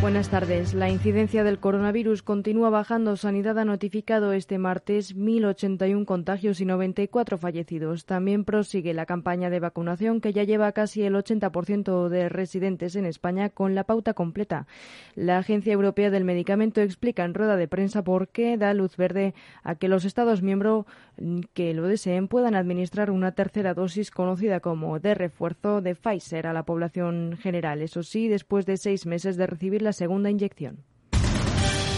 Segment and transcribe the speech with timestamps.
[0.00, 0.74] Buenas tardes.
[0.74, 3.16] La incidencia del coronavirus continúa bajando.
[3.16, 8.04] Sanidad ha notificado este martes 1.081 contagios y 94 fallecidos.
[8.04, 13.06] También prosigue la campaña de vacunación que ya lleva casi el 80% de residentes en
[13.06, 14.68] España con la pauta completa.
[15.16, 19.34] La Agencia Europea del Medicamento explica en rueda de prensa por qué da luz verde
[19.64, 20.86] a que los Estados miembros
[21.52, 26.52] que lo deseen puedan administrar una tercera dosis conocida como de refuerzo de Pfizer a
[26.52, 27.82] la población general.
[27.82, 30.84] Eso sí, después de seis meses de recibir la segunda inyección.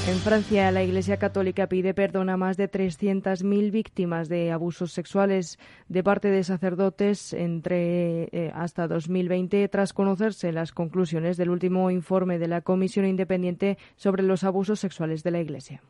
[0.08, 5.58] En Francia, la Iglesia Católica pide perdón a más de 300.000 víctimas de abusos sexuales
[5.88, 12.38] de parte de sacerdotes entre eh, hasta 2020 tras conocerse las conclusiones del último informe
[12.38, 15.82] de la Comisión Independiente sobre los abusos sexuales de la Iglesia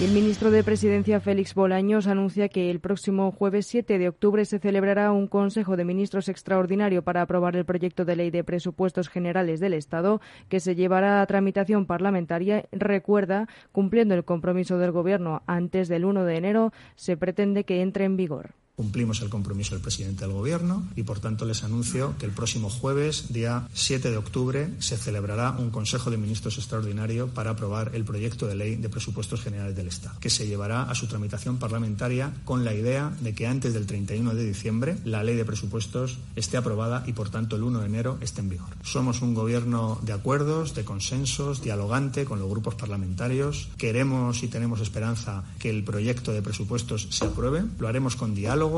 [0.00, 4.58] el ministro de Presidencia, Félix Bolaños, anuncia que el próximo jueves 7 de octubre se
[4.58, 9.60] celebrará un Consejo de Ministros extraordinario para aprobar el proyecto de ley de presupuestos generales
[9.60, 12.64] del Estado que se llevará a tramitación parlamentaria.
[12.72, 18.06] Recuerda, cumpliendo el compromiso del Gobierno antes del 1 de enero, se pretende que entre
[18.06, 18.54] en vigor.
[18.80, 22.70] Cumplimos el compromiso del presidente del Gobierno y, por tanto, les anuncio que el próximo
[22.70, 28.04] jueves, día 7 de octubre, se celebrará un Consejo de Ministros extraordinario para aprobar el
[28.04, 32.32] proyecto de ley de presupuestos generales del Estado, que se llevará a su tramitación parlamentaria
[32.46, 36.56] con la idea de que antes del 31 de diciembre la ley de presupuestos esté
[36.56, 38.70] aprobada y, por tanto, el 1 de enero esté en vigor.
[38.82, 43.68] Somos un Gobierno de acuerdos, de consensos, dialogante con los grupos parlamentarios.
[43.76, 47.64] Queremos y tenemos esperanza que el proyecto de presupuestos se apruebe.
[47.78, 48.69] Lo haremos con diálogo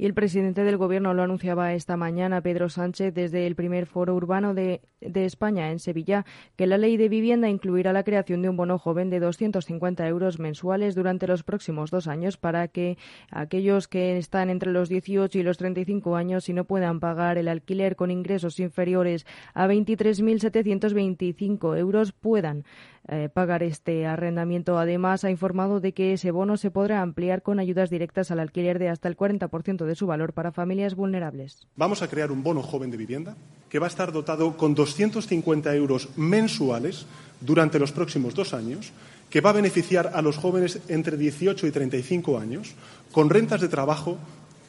[0.00, 4.14] y el presidente del Gobierno lo anunciaba esta mañana, Pedro Sánchez, desde el primer foro
[4.14, 6.24] urbano de, de, España en Sevilla,
[6.56, 10.38] que la ley de vivienda incluirá la creación de un bono joven de 250 euros
[10.38, 12.96] mensuales durante los próximos dos años para que
[13.30, 17.48] aquellos que están entre los 18 y los 35 años y no puedan pagar el
[17.48, 22.64] alquiler con ingresos inferiores a 23.725 euros puedan
[23.12, 24.78] eh, pagar este arrendamiento.
[24.78, 28.78] Además, ha informado de que ese bono se podrá ampliar con ayudas directas al alquiler
[28.78, 31.66] de hasta el 40% de su valor para familias vulnerables.
[31.74, 33.36] Vamos a crear un bono joven de vivienda
[33.68, 37.06] que va a estar dotado con 250 euros mensuales
[37.40, 38.92] durante los próximos dos años,
[39.28, 42.76] que va a beneficiar a los jóvenes entre 18 y 35 años
[43.10, 44.18] con rentas de trabajo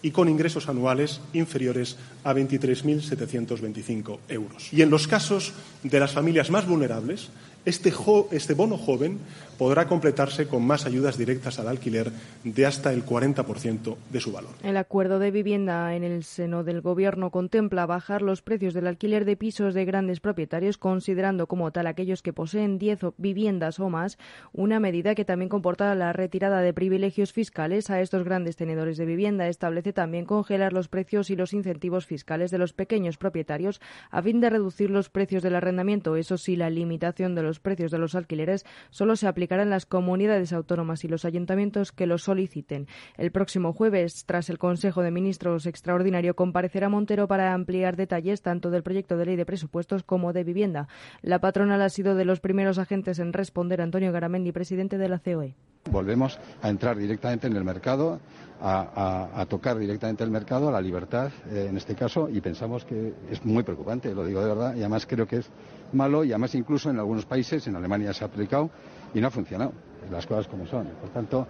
[0.01, 4.73] y con ingresos anuales inferiores a 23.725 euros.
[4.73, 5.53] Y en los casos
[5.83, 7.29] de las familias más vulnerables,
[7.65, 7.93] este,
[8.31, 9.19] este, bono joven
[9.61, 12.11] podrá completarse con más ayudas directas al alquiler
[12.43, 14.49] de hasta el 40% de su valor.
[14.63, 19.23] El acuerdo de vivienda en el seno del Gobierno contempla bajar los precios del alquiler
[19.23, 24.17] de pisos de grandes propietarios, considerando como tal aquellos que poseen 10 viviendas o más,
[24.51, 29.05] una medida que también comporta la retirada de privilegios fiscales a estos grandes tenedores de
[29.05, 29.47] vivienda.
[29.47, 33.79] Establece también congelar los precios y los incentivos fiscales de los pequeños propietarios
[34.09, 36.15] a fin de reducir los precios del arrendamiento.
[36.15, 39.85] Eso sí, la limitación de los precios de los alquileres solo se aplicará en las
[39.85, 42.87] comunidades autónomas y los ayuntamientos que lo soliciten.
[43.17, 48.69] El próximo jueves, tras el Consejo de Ministros extraordinario, comparecerá Montero para ampliar detalles tanto
[48.69, 50.87] del proyecto de ley de presupuestos como de vivienda.
[51.21, 55.19] La patronal ha sido de los primeros agentes en responder Antonio Garamendi, presidente de la
[55.19, 55.55] COE.
[55.89, 58.19] Volvemos a entrar directamente en el mercado,
[58.61, 63.13] a, tocar directamente el mercado, a la libertad eh, en este caso, y pensamos que
[63.31, 65.49] es muy preocupante, lo digo de verdad, y además creo que es
[65.93, 68.69] malo, y además incluso en algunos países, en Alemania se ha aplicado
[69.13, 69.73] y no ha funcionado,
[70.11, 70.87] las cosas como son.
[71.01, 71.47] Por tanto,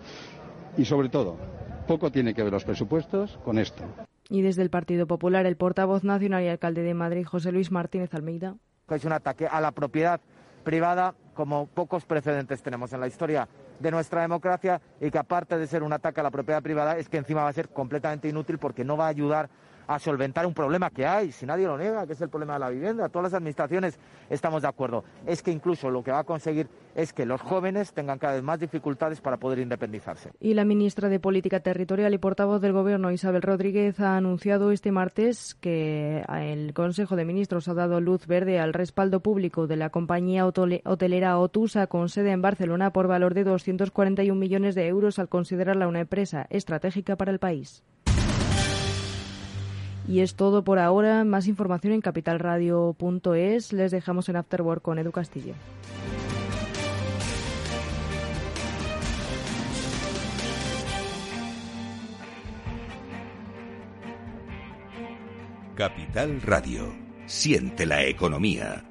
[0.78, 1.36] y sobre todo,
[1.86, 3.84] poco tiene que ver los presupuestos con esto.
[4.30, 8.14] Y desde el Partido Popular, el portavoz nacional y alcalde de Madrid, José Luis Martínez
[8.14, 8.56] Almeida.
[8.90, 10.22] Es un ataque a la propiedad
[10.64, 13.48] privada como pocos precedentes tenemos en la historia
[13.82, 17.10] de nuestra democracia y que aparte de ser un ataque a la propiedad privada es
[17.10, 19.50] que encima va a ser completamente inútil porque no va a ayudar
[19.88, 22.60] a solventar un problema que hay, si nadie lo niega, que es el problema de
[22.60, 23.10] la vivienda.
[23.10, 24.00] Todas las administraciones
[24.30, 25.04] estamos de acuerdo.
[25.26, 28.44] Es que incluso lo que va a conseguir es que los jóvenes tengan cada vez
[28.44, 30.32] más dificultades para poder independizarse.
[30.40, 34.92] Y la ministra de Política Territorial y portavoz del Gobierno, Isabel Rodríguez, ha anunciado este
[34.92, 39.90] martes que el Consejo de Ministros ha dado luz verde al respaldo público de la
[39.90, 45.30] compañía hotelera Otusa con sede en Barcelona por valor de 241 millones de euros al
[45.30, 47.84] considerarla una empresa estratégica para el país.
[50.12, 51.24] Y es todo por ahora.
[51.24, 53.72] Más información en capitalradio.es.
[53.72, 55.54] Les dejamos en Afterwork con Edu Castillo.
[65.76, 66.94] Capital Radio.
[67.26, 68.91] Siente la economía.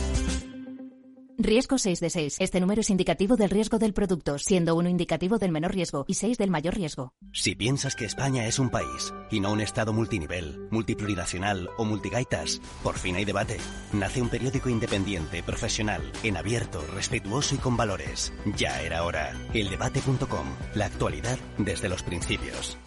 [1.43, 2.35] Riesgo 6 de 6.
[2.39, 6.15] Este número es indicativo del riesgo del producto, siendo uno indicativo del menor riesgo y
[6.15, 7.13] 6 del mayor riesgo.
[7.33, 12.61] Si piensas que España es un país y no un estado multinivel, multiplurinacional o multigaitas,
[12.83, 13.57] por fin hay debate.
[13.93, 18.33] Nace un periódico independiente, profesional, en abierto, respetuoso y con valores.
[18.57, 19.33] Ya era hora.
[19.53, 20.47] Eldebate.com.
[20.75, 22.77] La actualidad desde los principios.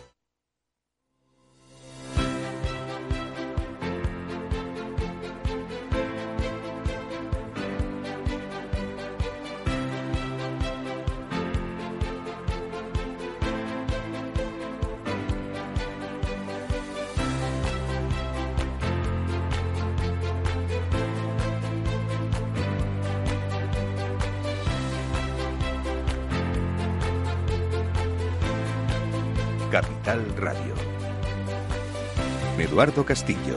[32.75, 33.55] Eduardo Castillo.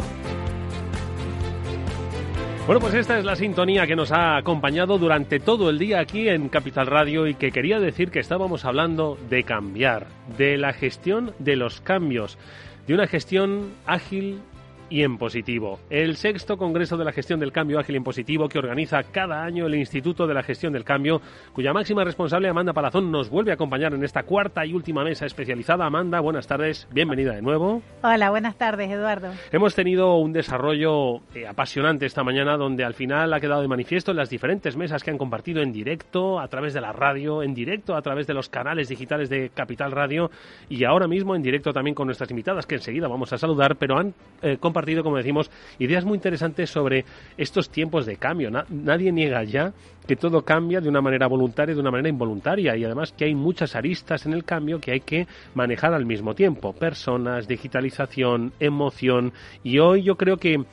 [2.67, 6.29] Bueno, pues esta es la sintonía que nos ha acompañado durante todo el día aquí
[6.29, 10.05] en Capital Radio y que quería decir que estábamos hablando de cambiar,
[10.37, 12.37] de la gestión de los cambios,
[12.85, 14.39] de una gestión ágil,
[14.89, 15.79] y en positivo.
[15.89, 19.65] El sexto Congreso de la Gestión del Cambio Ágil en Positivo que organiza cada año
[19.65, 21.21] el Instituto de la Gestión del Cambio,
[21.53, 25.25] cuya máxima responsable Amanda Palazón nos vuelve a acompañar en esta cuarta y última mesa
[25.25, 25.85] especializada.
[25.85, 27.81] Amanda, buenas tardes, bienvenida de nuevo.
[28.01, 29.31] Hola, buenas tardes, Eduardo.
[29.51, 34.11] Hemos tenido un desarrollo eh, apasionante esta mañana donde al final ha quedado de manifiesto
[34.11, 37.53] en las diferentes mesas que han compartido en directo, a través de la radio, en
[37.53, 40.31] directo, a través de los canales digitales de Capital Radio
[40.69, 43.97] y ahora mismo en directo también con nuestras invitadas que enseguida vamos a saludar, pero
[43.97, 47.03] han eh, compartido compartido, como decimos, ideas muy interesantes sobre
[47.35, 48.51] estos tiempos de cambio.
[48.69, 49.73] nadie niega ya
[50.05, 53.25] que todo cambia de una manera voluntaria y de una manera involuntaria y además que
[53.25, 55.25] hay muchas aristas en el cambio que hay que
[55.55, 56.73] manejar al mismo tiempo.
[56.73, 59.33] Personas, digitalización, emoción
[59.63, 60.63] y hoy yo creo que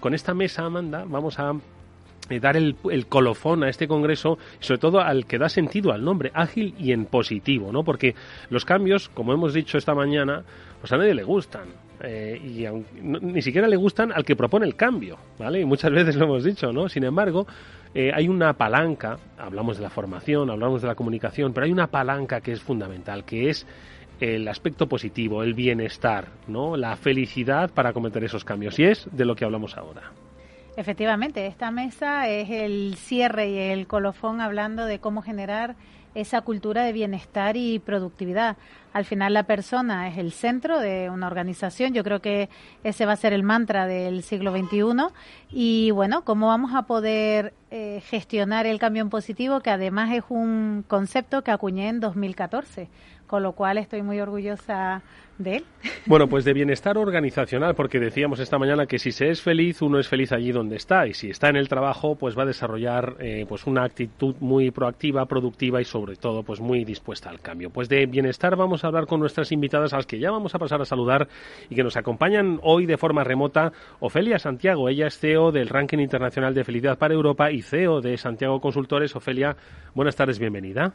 [0.00, 1.52] con esta mesa, Amanda, vamos a
[2.28, 6.04] eh, dar el, el, colofón a este congreso, sobre todo al que da sentido al
[6.04, 7.84] nombre, ágil y en positivo, ¿no?
[7.84, 8.14] Porque
[8.50, 10.44] los cambios, como hemos dicho esta mañana,
[10.80, 11.89] pues a nadie le gustan.
[12.02, 12.66] Eh, y
[13.02, 15.60] ni siquiera le gustan al que propone el cambio, ¿vale?
[15.60, 16.88] Y muchas veces lo hemos dicho, ¿no?
[16.88, 17.46] Sin embargo,
[17.94, 21.88] eh, hay una palanca, hablamos de la formación, hablamos de la comunicación, pero hay una
[21.88, 23.66] palanca que es fundamental, que es
[24.20, 26.76] el aspecto positivo, el bienestar, ¿no?
[26.76, 28.78] La felicidad para cometer esos cambios.
[28.78, 30.12] Y es de lo que hablamos ahora.
[30.76, 35.74] Efectivamente, esta mesa es el cierre y el colofón hablando de cómo generar
[36.14, 38.56] esa cultura de bienestar y productividad.
[38.92, 41.94] Al final la persona es el centro de una organización.
[41.94, 42.48] Yo creo que
[42.82, 45.12] ese va a ser el mantra del siglo XXI.
[45.50, 49.60] Y bueno, ¿cómo vamos a poder eh, gestionar el cambio en positivo?
[49.60, 52.88] Que además es un concepto que acuñé en 2014
[53.30, 55.02] con lo cual estoy muy orgullosa
[55.38, 55.64] de él.
[56.06, 60.00] Bueno, pues de bienestar organizacional, porque decíamos esta mañana que si se es feliz, uno
[60.00, 63.16] es feliz allí donde está, y si está en el trabajo, pues va a desarrollar
[63.20, 67.70] eh, pues una actitud muy proactiva, productiva y sobre todo pues muy dispuesta al cambio.
[67.70, 70.58] Pues de bienestar vamos a hablar con nuestras invitadas, a las que ya vamos a
[70.58, 71.28] pasar a saludar
[71.68, 73.72] y que nos acompañan hoy de forma remota.
[74.00, 78.16] Ofelia Santiago, ella es CEO del Ranking Internacional de Felicidad para Europa y CEO de
[78.16, 79.14] Santiago Consultores.
[79.14, 79.54] Ofelia,
[79.94, 80.94] buenas tardes, bienvenida.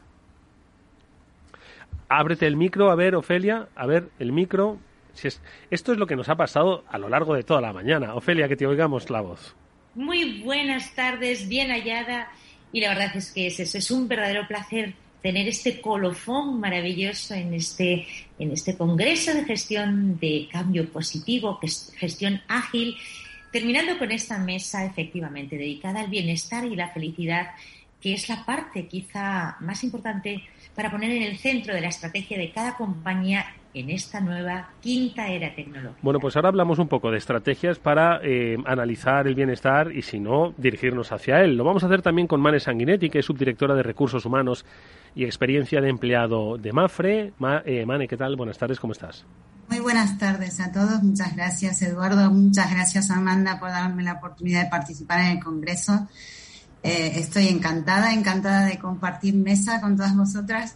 [2.10, 4.78] Ábrete el micro, a ver, Ofelia, a ver, el micro.
[5.14, 7.74] Si es, esto es lo que nos ha pasado a lo largo de toda la
[7.74, 8.16] mañana.
[8.16, 9.56] Ofelia, que te oigamos la voz.
[9.96, 12.30] Muy buenas tardes, bien hallada.
[12.72, 14.94] Y la verdad es que es eso, es un verdadero placer
[15.26, 18.06] tener este colofón maravilloso en este,
[18.38, 21.60] en este Congreso de Gestión de Cambio Positivo,
[21.98, 22.96] gestión ágil,
[23.52, 27.56] terminando con esta mesa efectivamente dedicada al bienestar y la felicidad,
[28.00, 30.44] que es la parte quizá más importante
[30.76, 35.28] para poner en el centro de la estrategia de cada compañía en esta nueva quinta
[35.28, 36.00] era tecnológica.
[36.02, 40.20] Bueno, pues ahora hablamos un poco de estrategias para eh, analizar el bienestar y, si
[40.20, 41.58] no, dirigirnos hacia él.
[41.58, 44.66] Lo vamos a hacer también con Mane Sanguinetti, que es subdirectora de Recursos Humanos
[45.14, 47.34] y Experiencia de Empleado de Mafre.
[47.66, 48.38] Eh, Mane, ¿qué tal?
[48.38, 49.26] Buenas tardes, ¿cómo estás?
[49.68, 51.02] Muy buenas tardes a todos.
[51.04, 52.32] Muchas gracias, Eduardo.
[52.32, 56.08] Muchas gracias, Amanda, por darme la oportunidad de participar en el Congreso.
[56.88, 60.76] Eh, estoy encantada, encantada de compartir mesa con todas vosotras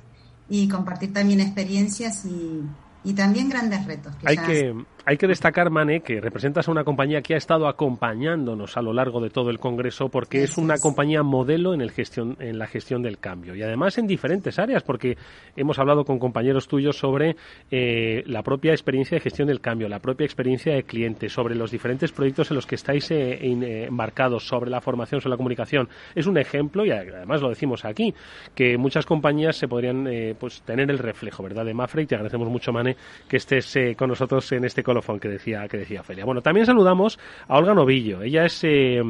[0.50, 2.64] y compartir también experiencias y,
[3.04, 4.14] y también grandes retos.
[4.26, 4.74] hay, que,
[5.06, 8.94] hay que destacar, Mane, que representas a una compañía que ha estado acompañándonos a lo
[8.94, 12.68] largo de todo el Congreso porque es una compañía modelo en, el gestión, en la
[12.68, 15.18] gestión del cambio y además en diferentes áreas porque
[15.56, 17.38] hemos hablado con compañeros tuyos sobre
[17.72, 21.72] eh, la propia experiencia de gestión del cambio, la propia experiencia de cliente, sobre los
[21.72, 25.90] diferentes proyectos en los que estáis eh, eh, embarcados, sobre la formación, sobre la comunicación.
[26.14, 28.14] Es un ejemplo y además lo decimos aquí,
[28.54, 30.08] que muchas compañías se podrían
[30.40, 31.66] pues tener el reflejo, ¿verdad?
[31.66, 32.89] De Mafre y te agradecemos mucho, Mane,
[33.28, 36.26] que estés eh, con nosotros en este colofón que decía, que decía Felia.
[36.26, 38.22] Bueno, también saludamos a Olga Novillo.
[38.22, 39.02] Ella es eh,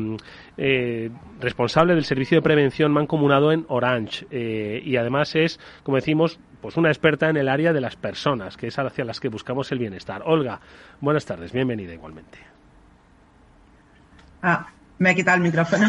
[0.57, 1.09] eh,
[1.39, 6.89] responsable del servicio de prevención mancomunado en Orange y además es, como decimos, pues una
[6.89, 10.23] experta en el área de las personas, que es hacia las que buscamos el bienestar.
[10.25, 10.59] Olga,
[10.99, 12.39] buenas tardes, bienvenida igualmente.
[14.41, 14.67] Ah,
[14.97, 15.87] me he quitado el micrófono.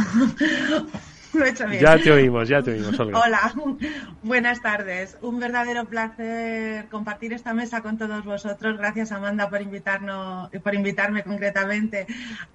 [1.81, 3.53] Ya te oímos, ya te oímos, Hola,
[4.23, 5.17] buenas tardes.
[5.23, 8.79] Un verdadero placer compartir esta mesa con todos vosotros.
[8.79, 12.07] Gracias, Amanda, por invitarnos, por invitarme concretamente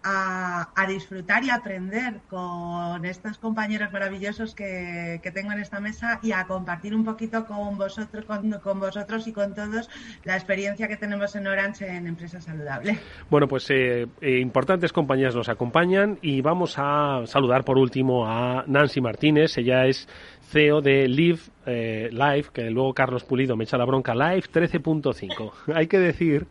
[0.03, 6.45] a, disfrutar y aprender con estos compañeros maravillosos que, tengo en esta mesa y a
[6.45, 9.89] compartir un poquito con vosotros, con, vosotros y con todos
[10.23, 12.99] la experiencia que tenemos en Orange en Empresa Saludable.
[13.29, 18.64] Bueno, pues eh, eh, importantes compañías nos acompañan y vamos a saludar por último a
[18.67, 19.57] Nancy Martínez.
[19.57, 20.07] Ella es
[20.49, 25.51] CEO de Live eh, Live, que luego Carlos Pulido me echa la bronca, Live 13.5.
[25.75, 26.45] Hay que decir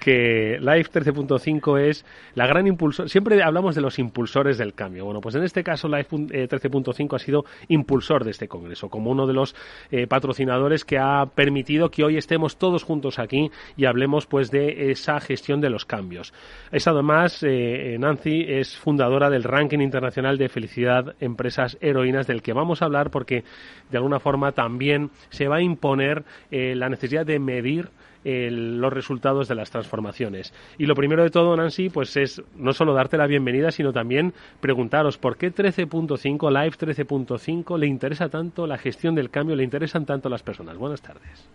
[0.00, 3.08] que Live 13.5 es la gran impulsor.
[3.08, 5.04] Siempre hablamos de los impulsores del cambio.
[5.04, 9.10] Bueno, pues en este caso Live 13.5 eh, ha sido impulsor de este congreso, como
[9.10, 9.54] uno de los
[9.90, 14.90] eh, patrocinadores que ha permitido que hoy estemos todos juntos aquí y hablemos pues de
[14.90, 16.32] esa gestión de los cambios.
[16.70, 22.82] Es además, Nancy es fundadora del ranking internacional de felicidad empresas heroínas del que vamos
[22.82, 27.38] a hablar porque de alguna forma también se va a imponer eh, la necesidad de
[27.38, 27.88] medir
[28.24, 30.54] eh, los resultados de las transformaciones.
[30.78, 34.32] Y lo primero de todo, Nancy, pues es no solo darte la bienvenida, sino también
[34.60, 40.06] preguntaros por qué 13.5, Live 13.5, le interesa tanto la gestión del cambio, le interesan
[40.06, 40.76] tanto las personas.
[40.76, 41.48] Buenas tardes.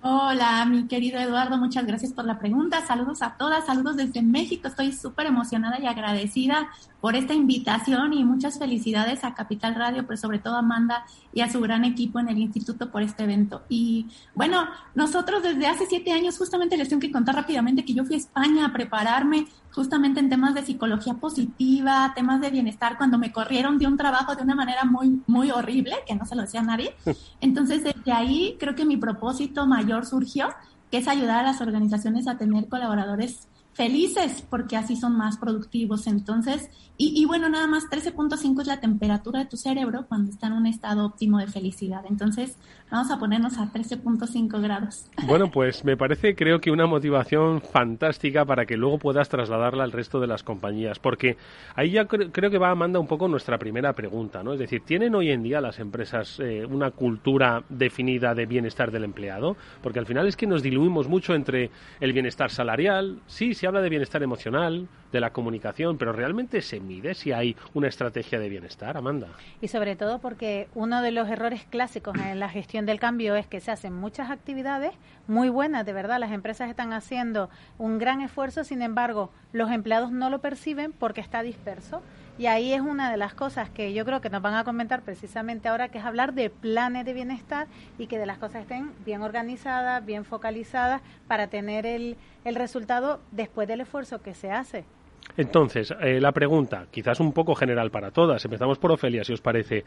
[0.00, 2.86] Hola, mi querido Eduardo, muchas gracias por la pregunta.
[2.86, 4.68] Saludos a todas, saludos desde México.
[4.68, 6.68] Estoy súper emocionada y agradecida
[7.00, 11.40] por esta invitación y muchas felicidades a Capital Radio, pero sobre todo a Amanda y
[11.40, 13.62] a su gran equipo en el instituto por este evento.
[13.68, 18.04] Y bueno, nosotros desde hace siete años, justamente les tengo que contar rápidamente que yo
[18.04, 23.18] fui a España a prepararme justamente en temas de psicología positiva, temas de bienestar, cuando
[23.18, 26.42] me corrieron de un trabajo de una manera muy, muy horrible, que no se lo
[26.42, 26.94] decía a nadie.
[27.40, 30.48] Entonces, desde ahí creo que mi propósito mayor surgió,
[30.90, 33.46] que es ayudar a las organizaciones a tener colaboradores
[33.78, 36.08] felices porque así son más productivos.
[36.08, 36.68] Entonces,
[37.00, 40.66] y, bueno, nada más 13.5 es la temperatura de tu cerebro cuando está en un
[40.66, 42.02] estado óptimo de felicidad.
[42.10, 42.58] Entonces,
[42.90, 45.06] vamos a ponernos a 13.5 grados.
[45.24, 49.92] Bueno, pues me parece, creo que una motivación fantástica para que luego puedas trasladarla al
[49.92, 50.98] resto de las compañías.
[50.98, 51.36] Porque
[51.76, 54.54] ahí ya creo que va, Amanda, un poco nuestra primera pregunta, ¿no?
[54.54, 59.04] Es decir, ¿tienen hoy en día las empresas eh, una cultura definida de bienestar del
[59.04, 59.56] empleado?
[59.84, 61.70] Porque al final es que nos diluimos mucho entre
[62.00, 66.80] el bienestar salarial, sí, se habla de bienestar emocional, de la comunicación, pero realmente se
[66.80, 69.28] mide si hay una estrategia de bienestar, Amanda.
[69.60, 73.46] Y sobre todo porque uno de los errores clásicos en la gestión del cambio es
[73.46, 74.92] que se hacen muchas actividades
[75.26, 80.10] muy buenas, de verdad, las empresas están haciendo un gran esfuerzo, sin embargo, los empleados
[80.10, 82.02] no lo perciben porque está disperso.
[82.38, 85.02] Y ahí es una de las cosas que yo creo que nos van a comentar
[85.02, 87.66] precisamente ahora, que es hablar de planes de bienestar
[87.98, 93.20] y que de las cosas estén bien organizadas, bien focalizadas para tener el, el resultado
[93.32, 94.84] después del esfuerzo que se hace.
[95.36, 99.40] Entonces, eh, la pregunta, quizás un poco general para todas, empezamos por Ofelia, si os
[99.40, 99.84] parece.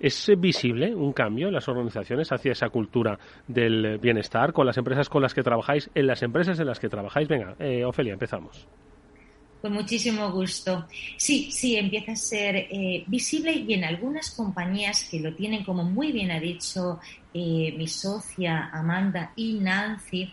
[0.00, 5.08] ¿Es visible un cambio en las organizaciones hacia esa cultura del bienestar con las empresas
[5.08, 7.28] con las que trabajáis, en las empresas en las que trabajáis?
[7.28, 8.66] Venga, eh, Ofelia, empezamos.
[9.64, 10.86] Con muchísimo gusto.
[11.16, 15.82] Sí, sí, empieza a ser eh, visible y en algunas compañías que lo tienen, como
[15.84, 17.00] muy bien ha dicho
[17.32, 20.30] mi socia Amanda y Nancy,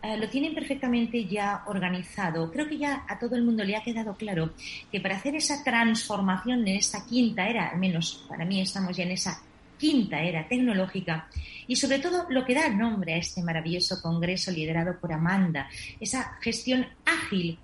[0.00, 2.48] eh, lo tienen perfectamente ya organizado.
[2.52, 4.54] Creo que ya a todo el mundo le ha quedado claro
[4.92, 9.02] que para hacer esa transformación en esta quinta era, al menos para mí estamos ya
[9.02, 9.42] en esa
[9.78, 11.28] quinta era tecnológica,
[11.66, 16.38] y sobre todo lo que da nombre a este maravilloso congreso liderado por Amanda, esa
[16.40, 17.58] gestión ágil.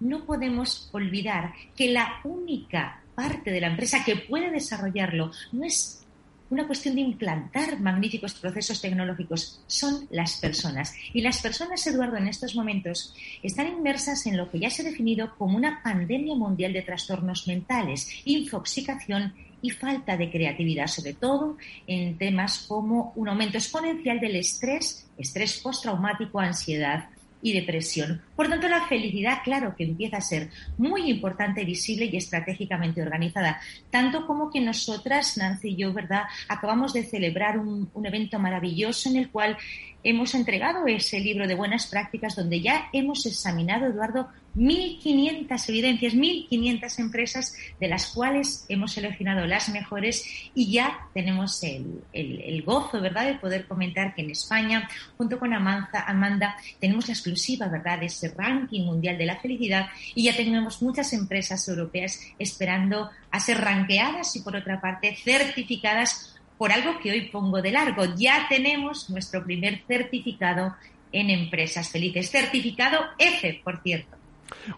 [0.00, 6.06] No podemos olvidar que la única parte de la empresa que puede desarrollarlo no es
[6.50, 10.94] una cuestión de implantar magníficos procesos tecnológicos, son las personas.
[11.12, 14.84] Y las personas, Eduardo, en estos momentos están inmersas en lo que ya se ha
[14.84, 21.56] definido como una pandemia mundial de trastornos mentales, infoxicación y falta de creatividad, sobre todo
[21.86, 27.08] en temas como un aumento exponencial del estrés, estrés postraumático, ansiedad
[27.42, 28.22] y depresión.
[28.36, 33.60] Por tanto, la felicidad, claro, que empieza a ser muy importante, visible y estratégicamente organizada,
[33.90, 39.16] tanto como que nosotras, Nancy y yo, ¿verdad?, acabamos de celebrar un, evento maravilloso en
[39.16, 39.56] el cual
[40.04, 46.98] hemos entregado ese libro de buenas prácticas donde ya hemos examinado, Eduardo, 1.500 evidencias, 1.500
[47.00, 50.24] empresas de las cuales hemos seleccionado las mejores
[50.54, 56.56] y ya tenemos el, gozo, ¿verdad?, de poder comentar que en España, junto con Amanda,
[56.80, 61.12] tenemos la exclusiva, ¿verdad?, de ese ranking mundial de la felicidad y ya tenemos muchas
[61.12, 67.28] empresas europeas esperando a ser ranqueadas y, por otra parte, certificadas por algo que hoy
[67.28, 68.04] pongo de largo.
[68.16, 70.74] Ya tenemos nuestro primer certificado
[71.12, 72.30] en empresas felices.
[72.30, 74.16] Certificado F, por cierto.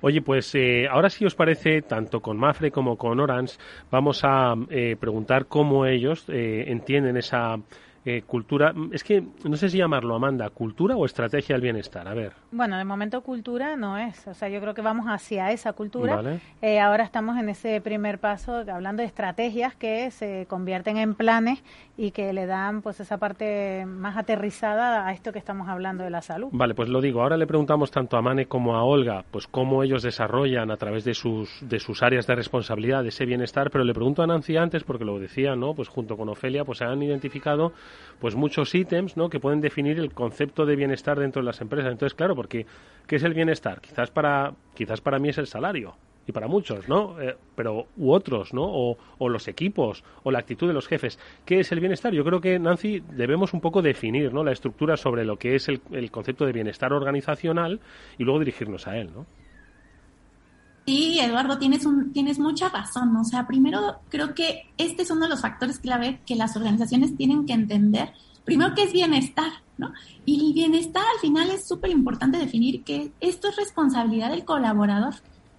[0.01, 3.57] Oye, pues eh, ahora si os parece, tanto con Mafre como con Orange,
[3.91, 7.57] vamos a eh, preguntar cómo ellos eh, entienden esa
[8.05, 12.09] eh, cultura, es que no sé si llamarlo, Amanda, cultura o estrategia del bienestar.
[12.09, 12.33] A ver.
[12.51, 16.23] Bueno, de momento cultura no es, o sea, yo creo que vamos hacia esa cultura.
[16.63, 21.63] Eh, ahora estamos en ese primer paso hablando de estrategias que se convierten en planes
[21.97, 26.11] y que le dan pues esa parte más aterrizada a esto que estamos hablando de
[26.11, 26.49] la salud.
[26.53, 29.83] Vale, pues lo digo, ahora le preguntamos tanto a Mane como a Olga, pues cómo
[29.83, 33.93] ellos desarrollan a través de sus, de sus áreas de responsabilidad ese bienestar, pero le
[33.93, 35.75] pregunto a Nancy antes, porque lo decía, ¿no?
[35.75, 37.73] Pues junto con Ofelia, pues se han identificado
[38.21, 39.29] pues muchos ítems ¿no?
[39.29, 41.93] que pueden definir el concepto de bienestar dentro de las empresas.
[41.93, 42.67] Entonces, claro, porque
[43.07, 43.81] ¿qué es el bienestar?
[43.81, 45.95] Quizás para, quizás para mí es el salario
[46.27, 47.21] y para muchos, ¿no?
[47.21, 48.65] Eh, pero u otros, ¿no?
[48.65, 51.19] O, o, los equipos o la actitud de los jefes.
[51.47, 52.13] ¿Qué es el bienestar?
[52.13, 54.45] Yo creo que Nancy debemos un poco definir, ¿no?
[54.45, 57.81] La estructura sobre lo que es el, el concepto de bienestar organizacional
[58.19, 59.27] y luego dirigirnos a él, ¿no?
[60.89, 63.15] Sí, Eduardo, tienes, un, tienes mucha razón.
[63.15, 67.15] O sea, primero creo que este es uno de los factores clave que las organizaciones
[67.15, 68.15] tienen que entender.
[68.47, 69.93] Primero, que es bienestar, ¿no?
[70.25, 75.17] Y el bienestar al final es súper importante definir que esto es responsabilidad del colaborador.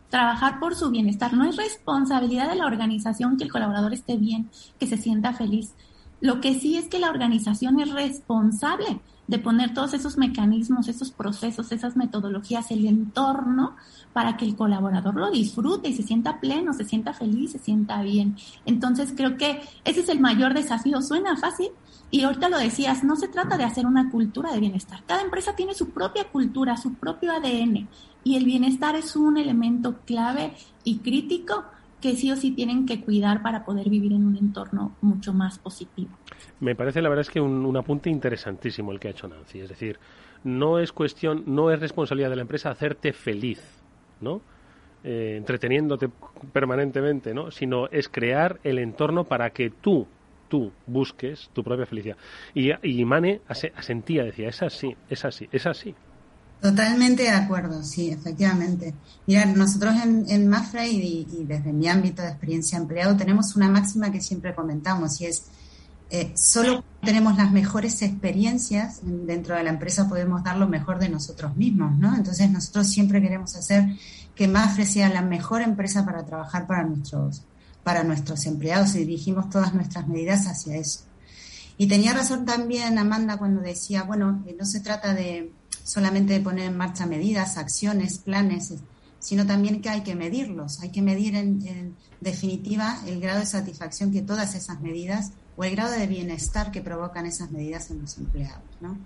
[0.09, 4.49] Trabajar por su bienestar no es responsabilidad de la organización que el colaborador esté bien,
[4.79, 5.75] que se sienta feliz.
[6.21, 11.11] Lo que sí es que la organización es responsable de poner todos esos mecanismos, esos
[11.11, 13.75] procesos, esas metodologías, el entorno
[14.11, 18.01] para que el colaborador lo disfrute y se sienta pleno, se sienta feliz, se sienta
[18.01, 18.37] bien.
[18.65, 20.99] Entonces creo que ese es el mayor desafío.
[21.03, 21.69] Suena fácil
[22.09, 25.03] y ahorita lo decías, no se trata de hacer una cultura de bienestar.
[25.05, 27.87] Cada empresa tiene su propia cultura, su propio ADN
[28.23, 31.65] y el bienestar es un elemento clave y crítico
[32.01, 35.59] que sí o sí tienen que cuidar para poder vivir en un entorno mucho más
[35.59, 36.09] positivo.
[36.59, 39.59] Me parece la verdad es que un, apunte interesantísimo el que ha hecho Nancy.
[39.59, 39.99] Es decir,
[40.43, 43.61] no es cuestión, no es responsabilidad de la empresa hacerte feliz,
[44.21, 44.41] ¿no?
[45.03, 46.09] Eh, entreteniéndote
[46.51, 47.51] permanentemente, ¿no?
[47.51, 50.07] Sino es crear el entorno para que tú,
[50.49, 52.17] tú busques tu propia felicidad.
[52.53, 55.95] Y, y Mane asentía, decía, es así, es así, es así.
[56.61, 58.93] Totalmente de acuerdo, sí, efectivamente.
[59.25, 64.11] Mira, nosotros en, en Mafre y, desde mi ámbito de experiencia empleado tenemos una máxima
[64.11, 65.43] que siempre comentamos y es
[66.11, 71.07] eh, solo tenemos las mejores experiencias dentro de la empresa podemos dar lo mejor de
[71.07, 72.15] nosotros mismos, ¿no?
[72.15, 73.85] Entonces nosotros siempre queremos hacer
[74.35, 77.43] que Mafre sea la mejor empresa para trabajar para nuestros,
[77.83, 81.01] para nuestros empleados y dirigimos todas nuestras medidas hacia eso.
[81.77, 85.53] Y tenía razón también Amanda cuando decía, bueno, no se trata de
[85.89, 88.75] solamente de poner en marcha medidas, acciones, planes,
[89.17, 94.11] sino también que hay que medirlos, hay que medir en, definitiva el grado de satisfacción
[94.11, 98.19] que todas esas medidas o el grado de bienestar que provocan esas medidas en los
[98.19, 98.61] empleados.
[98.81, 98.99] ¿no?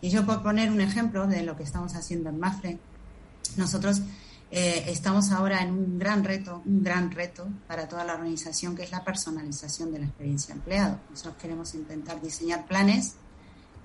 [0.00, 2.78] Y yo por poner un ejemplo de lo que estamos haciendo en Mafre,
[3.58, 4.00] nosotros
[4.50, 8.84] eh, estamos ahora en un gran reto, un gran reto para toda la organización, que
[8.84, 10.98] es la personalización de la experiencia empleado.
[11.10, 13.16] Nosotros queremos intentar diseñar planes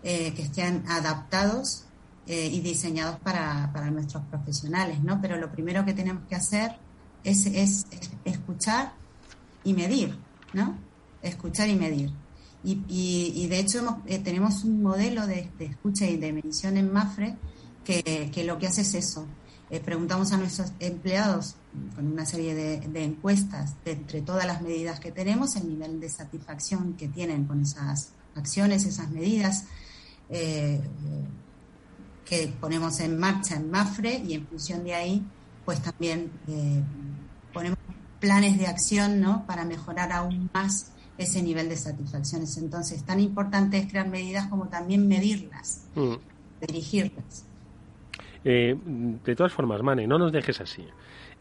[0.03, 1.84] eh, que estén adaptados
[2.27, 5.21] eh, y diseñados para, para, nuestros profesionales, ¿no?
[5.21, 6.77] Pero lo primero que tenemos que hacer
[7.23, 8.93] es, es, es escuchar
[9.63, 10.17] y medir,
[10.53, 10.77] ¿no?
[11.21, 12.11] escuchar y medir.
[12.63, 17.35] Y, y, de hecho eh, tenemos un modelo de, escucha y de medición en MAFRE
[17.83, 19.27] que, que lo que hace es eso.
[19.69, 21.55] Eh, preguntamos a nuestros empleados
[21.95, 26.09] con una serie de, encuestas de entre todas las medidas que tenemos, el nivel de
[26.09, 29.65] satisfacción que tienen con esas acciones, esas medidas
[30.29, 30.81] eh,
[32.25, 35.23] que ponemos en marcha en MAFRE y en función de ahí,
[35.63, 36.31] pues también
[37.53, 37.77] ponemos
[38.19, 39.45] planes de acción ¿no?
[39.45, 42.57] para mejorar aún más ese nivel de satisfacciones.
[42.57, 46.15] Entonces, tan importante es crear medidas como también medirlas, mm.
[46.67, 47.45] dirigirlas.
[48.43, 50.85] Eh, de todas formas, Mane, no nos dejes así.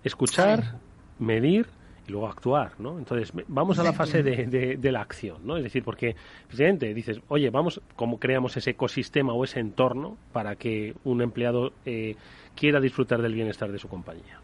[0.02, 0.78] Escuchar,
[1.18, 1.66] medir
[2.06, 2.98] y luego actuar, ¿no?
[2.98, 5.56] Entonces, vamos a la fase de, de, la acción, ¿no?
[5.56, 6.14] Es decir, porque,
[6.46, 11.72] presidente, dices, oye, vamos, ¿cómo creamos ese ecosistema o ese entorno para que un empleado
[11.84, 12.16] eh,
[12.54, 14.38] quiera disfrutar del bienestar de su compañía?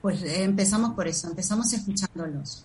[0.00, 2.64] Pues eh, empezamos por eso, empezamos escuchándolos.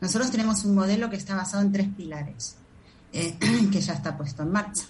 [0.00, 2.56] Nosotros tenemos un modelo que está basado en tres pilares,
[3.12, 3.36] eh,
[3.72, 4.84] que ya está puesto en marcha.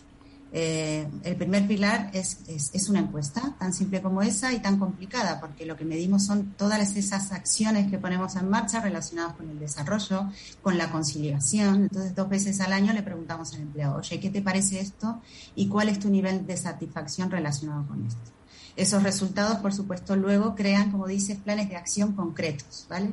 [0.52, 5.38] Eh, el primer pilar es, es, una encuesta tan simple como esa y tan complicada,
[5.40, 9.60] porque lo que medimos son todas esas acciones que ponemos en marcha relacionadas con el
[9.60, 10.28] desarrollo,
[10.60, 11.82] con la conciliación.
[11.82, 15.20] Entonces, dos veces al año le preguntamos al empleado, oye, ¿qué te parece esto?
[15.54, 18.30] ¿Y cuál es tu nivel de satisfacción relacionado con esto?
[18.76, 23.12] Esos resultados, por supuesto, luego crean, como dices, planes de acción concretos, ¿vale?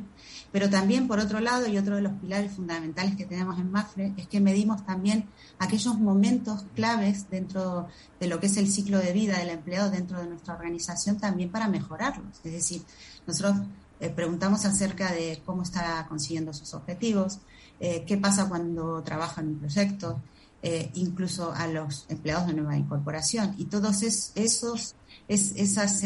[0.58, 4.16] Pero también, por otro lado, y otro de los pilares fundamentales que tenemos en MAFRE,
[4.18, 7.88] es que medimos también aquellos momentos claves dentro
[8.20, 11.52] de lo que es el ciclo de vida del empleado dentro de nuestra organización también
[11.52, 12.40] para mejorarlos.
[12.44, 12.82] Es decir,
[13.28, 13.68] nosotros
[14.00, 17.38] eh, preguntamos acerca de cómo está consiguiendo sus objetivos,
[17.80, 20.24] eh, qué pasa cuando trabaja en un proyecto,
[20.64, 23.54] eh, incluso a los empleados de nueva incorporación.
[23.60, 24.96] Y todos esos,
[25.28, 26.02] esos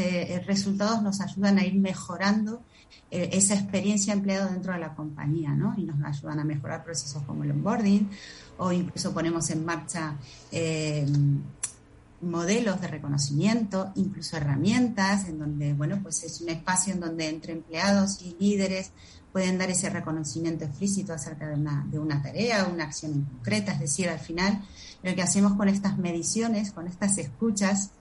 [0.45, 2.61] resultados nos ayudan a ir mejorando
[3.09, 5.73] eh, esa experiencia empleado dentro de la compañía, ¿no?
[5.77, 8.09] Y nos ayudan a mejorar procesos como el onboarding
[8.57, 10.15] o incluso ponemos en marcha
[10.51, 11.05] eh,
[12.21, 17.53] modelos de reconocimiento, incluso herramientas en donde, bueno, pues es un espacio en donde entre
[17.53, 18.91] empleados y líderes
[19.31, 23.73] pueden dar ese reconocimiento explícito acerca de una, de una tarea, una acción en concreta,
[23.73, 24.61] es decir, al final
[25.03, 27.91] lo que hacemos con estas mediciones, con estas escuchas,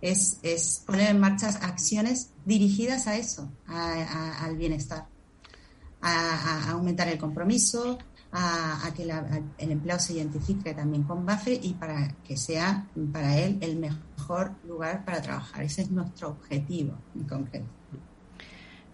[0.00, 5.06] es, es poner en marcha acciones dirigidas a eso, al bienestar,
[6.00, 7.98] a, aumentar el compromiso,
[8.32, 13.58] a, que el empleado se identifique también con BAFE y para que sea para él
[13.60, 15.62] el mejor lugar para trabajar.
[15.62, 17.77] Ese es nuestro objetivo en concreto.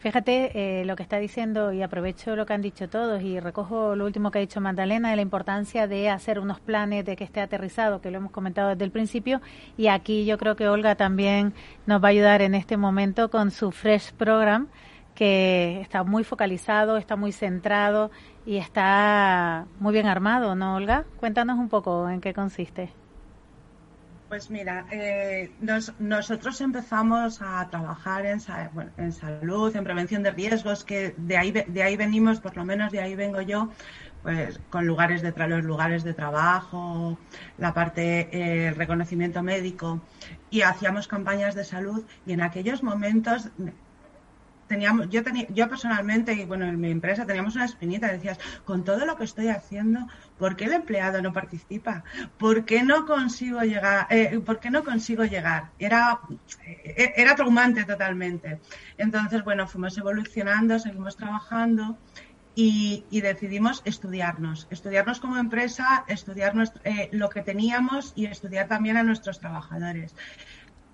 [0.05, 3.97] Fíjate eh, lo que está diciendo y aprovecho lo que han dicho todos y recojo
[3.97, 7.25] lo último que ha dicho Magdalena de la importancia de hacer unos planes de que
[7.25, 9.41] esté aterrizado, que lo hemos comentado desde el principio.
[9.79, 11.55] Y aquí yo creo que Olga también
[11.87, 14.69] nos va a ayudar en este momento con su Fresh Program,
[15.15, 18.11] que está muy focalizado, está muy centrado
[18.45, 21.07] y está muy bien armado, ¿no, Olga?
[21.17, 22.93] Cuéntanos un poco en qué consiste.
[24.35, 25.53] Pues mira, eh,
[26.01, 28.41] nosotros empezamos a trabajar en,
[28.97, 32.91] en, salud, en prevención de riesgos, que de ahí, de ahí venimos, por lo menos
[32.91, 33.71] de ahí vengo yo,
[34.25, 37.17] pues con lugares de los lugares de trabajo,
[37.59, 40.03] la parte eh, reconocimiento médico
[40.51, 43.51] y hacíamos campañas de salud y en aquellos momentos
[44.75, 48.83] teníamos, yo tenía, yo personalmente y bueno, en mi empresa teníamos una espinita, decías, con
[48.83, 52.03] todo lo que estoy haciendo, ¿por qué el empleado no participa?
[52.39, 54.09] ¿Por qué no consigo llegar?
[54.11, 55.71] Eh, ¿Por qué no consigo llegar?
[55.79, 56.19] Era,
[56.67, 58.61] eh, era traumante totalmente.
[58.99, 61.97] Entonces, bueno, fuimos evolucionando, seguimos trabajando.
[62.57, 69.03] Y, decidimos estudiarnos, estudiarnos como empresa, estudiar eh, lo que teníamos y estudiar también a
[69.03, 70.15] nuestros trabajadores.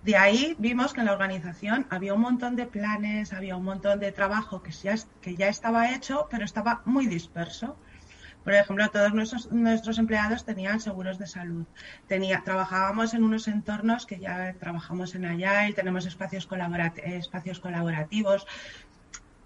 [0.02, 4.00] De ahí vimos que en la organización había un montón de planes, había un montón
[4.00, 7.76] de trabajo que ya, que ya estaba hecho, pero estaba muy disperso.
[8.42, 11.66] Por ejemplo, todos nuestros, nuestros empleados tenían seguros de salud.
[12.08, 15.24] Tenía, trabajábamos en unos entornos que ya trabajamos en
[15.68, 16.48] y tenemos espacios,
[17.04, 18.46] espacios colaborativos.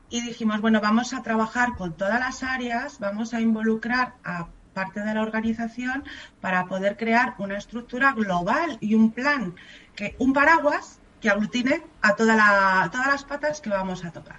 [0.09, 5.01] Y dijimos, bueno, vamos a trabajar con todas las áreas, vamos a involucrar a parte
[5.01, 6.05] de la organización
[6.41, 9.55] para poder crear una estructura global y un plan
[9.95, 14.37] que un paraguas que aglutine a toda la, todas las patas que vamos a tocar.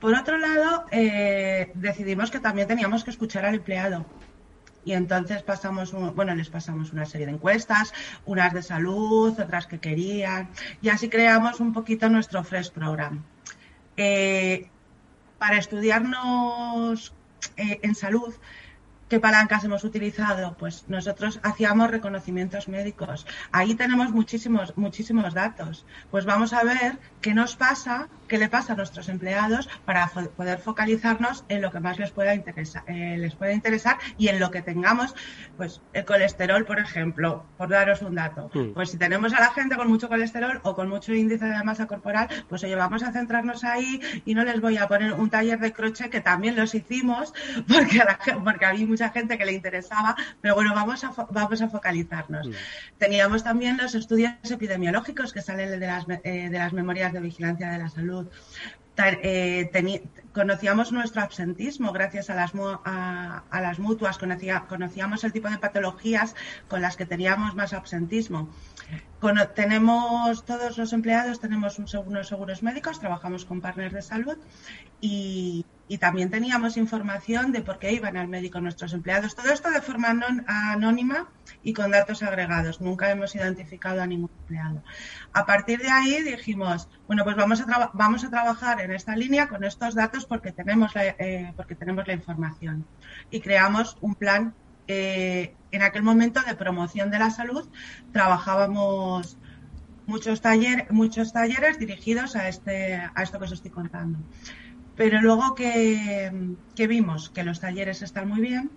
[0.00, 4.06] Por otro lado, eh, decidimos que también teníamos que escuchar al empleado.
[4.84, 7.92] Y entonces pasamos, bueno, les pasamos una serie de encuestas,
[8.24, 10.48] unas de salud, otras que querían,
[10.80, 13.24] y así creamos un poquito nuestro Fresh Program.
[13.96, 14.68] Eh,
[15.38, 17.12] para estudiarnos
[17.56, 18.32] eh, en salud,
[19.08, 20.56] ¿Qué palancas hemos utilizado?
[20.58, 23.24] Pues nosotros hacíamos reconocimientos médicos.
[23.52, 25.86] Ahí tenemos muchísimos, muchísimos datos.
[26.10, 30.58] Pues vamos a ver qué nos pasa, qué le pasa a nuestros empleados para poder
[30.58, 34.50] focalizarnos en lo que más les pueda interesar, eh, les pueda interesar y en lo
[34.50, 35.14] que tengamos,
[35.56, 38.50] pues el colesterol, por ejemplo, por daros un dato.
[38.54, 38.72] Mm.
[38.74, 41.86] Pues si tenemos a la gente con mucho colesterol o con mucho índice de masa
[41.86, 45.60] corporal, pues oye, vamos a centrarnos ahí y no les voy a poner un taller
[45.60, 47.32] de crochet que también los hicimos
[47.68, 51.68] porque, a porque había mucha gente que le interesaba, pero bueno, vamos a, vamos a
[51.68, 52.48] focalizarnos.
[52.48, 52.52] Mm.
[52.96, 57.70] Teníamos también los estudios epidemiológicos que salen de las, eh, de las memorias de vigilancia
[57.70, 58.26] de la salud.
[58.98, 59.70] Eh,
[60.32, 66.34] conocíamos nuestro absentismo gracias a las, a, las mutuas, conocíamos el tipo de patologías
[66.66, 68.48] con las que teníamos más absentismo.
[69.54, 74.38] tenemos todos los empleados, tenemos unos seguros médicos, trabajamos con partners de salud
[75.02, 79.36] y y también teníamos información de por qué iban al médico nuestros empleados.
[79.36, 81.28] Todo esto de forma anónima
[81.62, 82.80] y con datos agregados.
[82.80, 84.82] Nunca hemos identificado a ningún empleado.
[85.32, 89.48] A partir de ahí dijimos, bueno, pues vamos a, vamos a trabajar en esta línea
[89.48, 92.84] con estos datos porque tenemos la, eh, porque tenemos la información.
[93.30, 94.54] Y creamos un plan.
[94.88, 97.68] Eh, en aquel momento de promoción de la salud
[98.12, 99.36] trabajábamos
[100.06, 104.20] muchos talleres, muchos talleres dirigidos a este, a esto que os estoy contando.
[104.96, 106.56] Pero luego que,
[106.88, 108.70] vimos que los talleres están muy bien,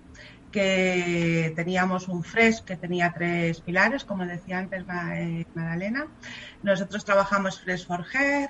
[0.51, 6.07] que teníamos un FRES que tenía tres pilares, como decía antes eh, Magdalena.
[6.63, 8.49] Nosotros trabajamos FRES for Hair,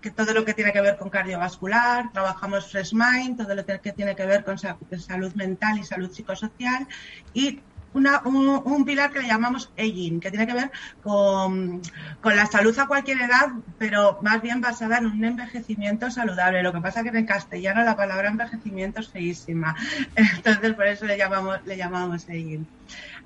[0.00, 3.92] que todo lo que tiene que ver con cardiovascular, trabajamos Fresh Mind, todo lo que
[3.92, 6.86] tiene que ver con salud mental y salud psicosocial
[7.34, 7.60] y
[7.96, 10.70] un, pilar que le llamamos aging, que tiene que ver
[11.02, 11.80] con,
[12.24, 16.62] la salud a cualquier edad, pero más bien basada en un envejecimiento saludable.
[16.62, 19.74] Lo que pasa que en castellano la palabra envejecimiento es feísima.
[20.16, 22.66] Entonces, por eso le llamamos, le llamamos aging.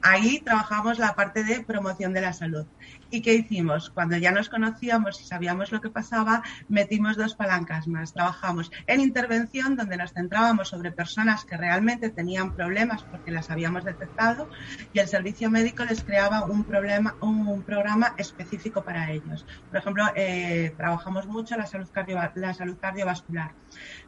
[0.02, 2.66] Ahí trabajamos la parte de promoción de la salud.
[3.10, 3.90] ¿Y qué hicimos?
[3.90, 8.14] Cuando ya nos conocíamos y sabíamos lo que pasaba, metimos dos palancas más.
[8.14, 13.84] Trabajamos en intervención, donde nos centrábamos sobre personas que realmente tenían problemas porque las habíamos
[13.84, 14.48] detectado,
[14.92, 19.44] y el servicio médico les creaba un, problema, un, programa específico para ellos.
[19.68, 21.88] Por ejemplo, eh, trabajamos mucho la salud,
[22.36, 23.52] la salud cardiovascular.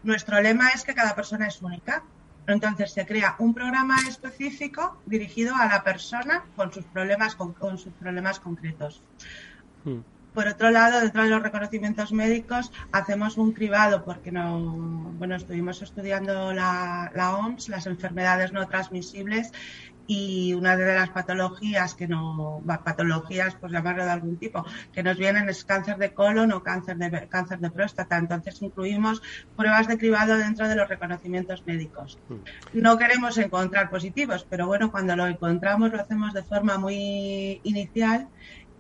[0.03, 2.03] Nuestro lema es que cada persona es única
[2.47, 7.93] entonces se crea un programa específico dirigido a la persona con sus problemas, con, sus
[7.95, 9.03] problemas concretos.
[9.85, 10.01] Hmm.
[10.35, 14.59] Por otro lado, dentro de los reconocimientos médicos, hacemos un cribado porque no,
[15.19, 19.53] bueno, estuvimos estudiando la, la OMS, las enfermedades no transmisibles,
[20.07, 25.17] y una de las patologías que no, patologías, pues llamarlo de algún tipo, que nos
[25.17, 28.19] vienen es cáncer de colon o cáncer de, cáncer de próstata.
[28.19, 29.23] Entonces incluimos
[29.57, 32.19] pruebas de cribado dentro de los reconocimientos médicos.
[32.29, 32.35] Mm.
[32.75, 38.29] No queremos encontrar positivos, pero bueno, cuando lo encontramos lo hacemos de forma muy inicial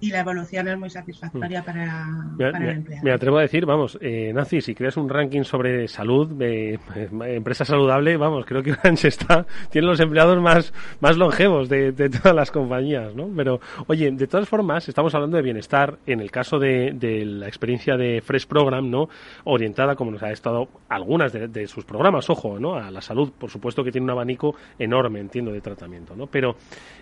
[0.02, 1.64] y la evolución es muy satisfactoria mm.
[1.64, 3.04] para, el empleado.
[3.04, 6.80] Me atrevo a decir, vamos, eh, Nancy, si creas un ranking sobre salud, de
[7.26, 12.34] empresa saludable, vamos, creo que Orange está, tiene los empleados más, más longevos de, todas
[12.34, 13.30] las compañías, ¿no?
[13.36, 16.92] Pero, oye, de todas formas, estamos hablando de bienestar en el caso de,
[17.24, 19.08] la experiencia de Fresh Program, ¿no?
[19.44, 22.74] Orientada, como nos ha estado algunas de, sus programas, ojo, ¿no?
[22.74, 26.26] A la salud, por supuesto que tiene un abanico enorme, entiendo, de tratamiento, ¿no?
[26.26, 26.56] Pero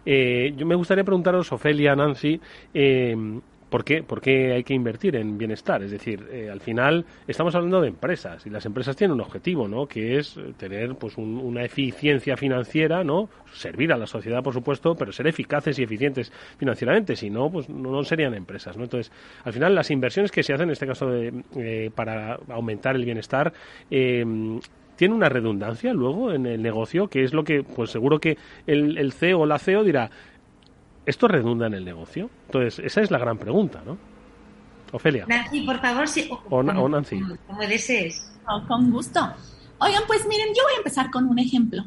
[0.05, 2.39] eh, yo me gustaría preguntaros, Ofelia, Nancy,
[2.75, 4.03] eh, eh, ¿Por qué?
[4.03, 5.83] ¿Por qué hay que invertir en bienestar?
[5.85, 9.69] Es decir, eh, al final estamos hablando de empresas y las empresas tienen un objetivo,
[9.69, 9.87] ¿no?
[9.87, 13.29] Que es tener pues una eficiencia financiera, ¿no?
[13.53, 17.15] Servir a la sociedad, por supuesto, pero ser eficaces y eficientes financieramente.
[17.15, 18.83] Si no, pues no, serían empresas, ¿no?
[18.83, 19.13] Entonces,
[19.45, 23.05] al final las inversiones que se hacen en este caso de, eh, para aumentar el
[23.05, 23.53] bienestar
[23.89, 24.25] eh,
[24.97, 28.99] tiene una redundancia luego en el negocio, que es lo que, pues seguro que el,
[28.99, 30.11] el CEO o la CEO dirá,
[31.07, 32.31] ¿Esto redunda en el negocio?
[32.47, 33.99] Entonces, esa es la gran pregunta, ¿no?
[34.93, 35.25] Ofelia.
[35.27, 36.31] Nancy, por favor, sí.
[36.49, 37.21] O, Nancy.
[37.47, 38.33] Como, desees.
[38.49, 39.21] Oh, con gusto.
[39.79, 41.85] Oigan, pues miren, yo voy a empezar con un ejemplo.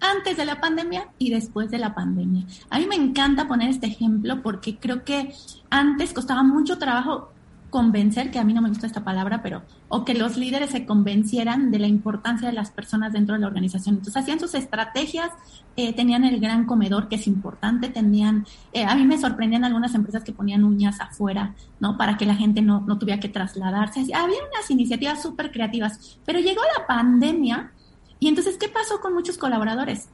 [0.00, 2.44] Antes de la pandemia y después de la pandemia.
[2.70, 5.32] A mí me encanta poner este ejemplo porque creo que
[5.70, 7.32] antes costaba mucho trabajo
[7.72, 10.84] convencer, que a mí no me gusta esta palabra, pero, o que los líderes se
[10.84, 13.96] convencieran de la importancia de las personas dentro de la organización.
[13.96, 15.30] Entonces hacían sus estrategias,
[15.76, 19.94] eh, tenían el gran comedor, que es importante, tenían, eh, a mí me sorprendían algunas
[19.94, 21.96] empresas que ponían uñas afuera, ¿no?
[21.96, 24.00] Para que la gente no, no tuviera que trasladarse.
[24.00, 27.72] Había unas iniciativas súper creativas, pero llegó la pandemia
[28.20, 30.10] y entonces, ¿qué pasó con muchos colaboradores?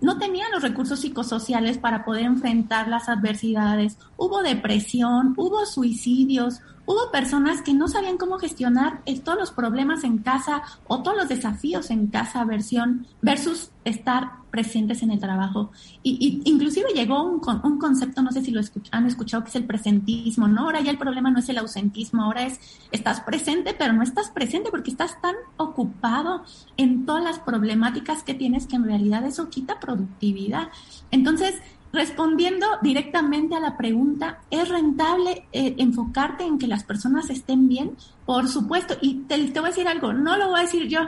[0.00, 3.98] no tenían los recursos psicosociales para poder enfrentar las adversidades.
[4.16, 10.18] Hubo depresión, hubo suicidios, hubo personas que no sabían cómo gestionar todos los problemas en
[10.18, 15.70] casa o todos los desafíos en casa versión versus estar presentes en el trabajo.
[16.02, 19.64] Y, inclusive llegó un, un, concepto, no sé si lo han escuchado, que es el
[19.64, 20.62] presentismo, ¿no?
[20.62, 22.58] Ahora ya el problema no es el ausentismo, ahora es
[22.90, 26.42] estás presente, pero no estás presente porque estás tan ocupado
[26.76, 30.68] en todas las problemáticas que tienes que en realidad eso quita productividad.
[31.10, 31.54] Entonces,
[31.92, 37.96] respondiendo directamente a la pregunta, ¿es rentable eh, enfocarte en que las personas estén bien?
[38.26, 41.00] Por supuesto, y te, te voy a decir algo, no lo voy a decir yo,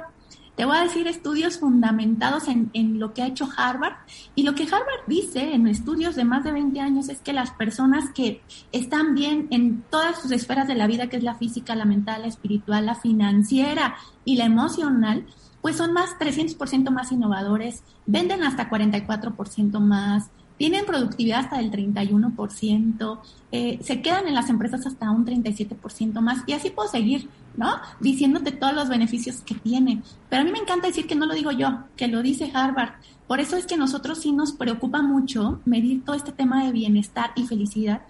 [0.56, 3.94] te voy a decir estudios fundamentados en, en, lo que ha hecho Harvard.
[4.34, 7.52] Y lo que Harvard dice en estudios de más de 20 años es que las
[7.52, 11.74] personas que están bien en todas sus esferas de la vida, que es la física,
[11.74, 15.24] la mental, la espiritual, la financiera y la emocional,
[15.62, 20.30] pues son más 300% más innovadores, venden hasta 44% más,
[20.62, 23.18] tienen productividad hasta del 31%,
[23.50, 27.80] eh, se quedan en las empresas hasta un 37% más y así puedo seguir ¿no?
[27.98, 30.02] Diciéndote todos los beneficios que tiene.
[30.30, 32.92] Pero a mí me encanta decir que no lo digo yo, que lo dice Harvard.
[33.26, 37.32] Por eso es que nosotros sí nos preocupa mucho medir todo este tema de bienestar
[37.34, 38.02] y felicidad,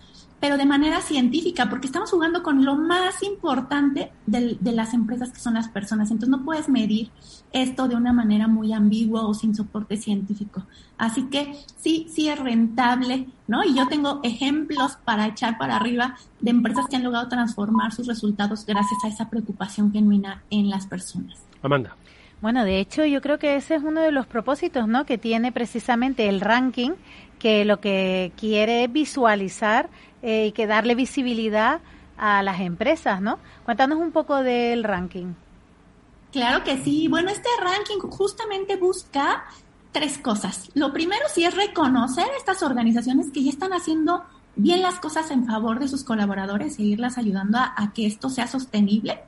[0.43, 5.39] pero de manera científica, porque estamos jugando con lo más importante de, las empresas que
[5.39, 6.11] son las personas.
[6.11, 7.13] Entonces no puedes medir
[7.53, 10.67] esto de una manera muy ambigua o sin soporte científico.
[10.99, 13.63] Así que sí, sí es rentable, ¿no?
[13.63, 18.09] Y yo tengo ejemplos para echar para arriba de empresas que han logrado transformar sus
[18.09, 21.39] resultados gracias a esa preocupación genuina en las personas.
[21.63, 21.95] Amanda.
[22.41, 25.07] Bueno, de hecho, yo creo que ese es uno de los propósitos, ¿no?
[25.07, 26.91] Que tiene precisamente el ranking,
[27.43, 29.91] que lo que quiere es visualizar
[30.23, 31.81] eh, y que darle visibilidad
[32.17, 33.41] a las empresas, ¿no?
[33.65, 35.35] Cuéntanos un poco del ranking.
[36.31, 37.09] Claro que sí.
[37.09, 39.43] Bueno, este ranking justamente busca
[39.91, 40.71] tres cosas.
[40.75, 44.23] Lo primero sí es reconocer estas organizaciones que ya están haciendo
[44.55, 48.47] bien las cosas en favor de sus colaboradores e irlas ayudando a que esto sea
[48.47, 49.19] sostenible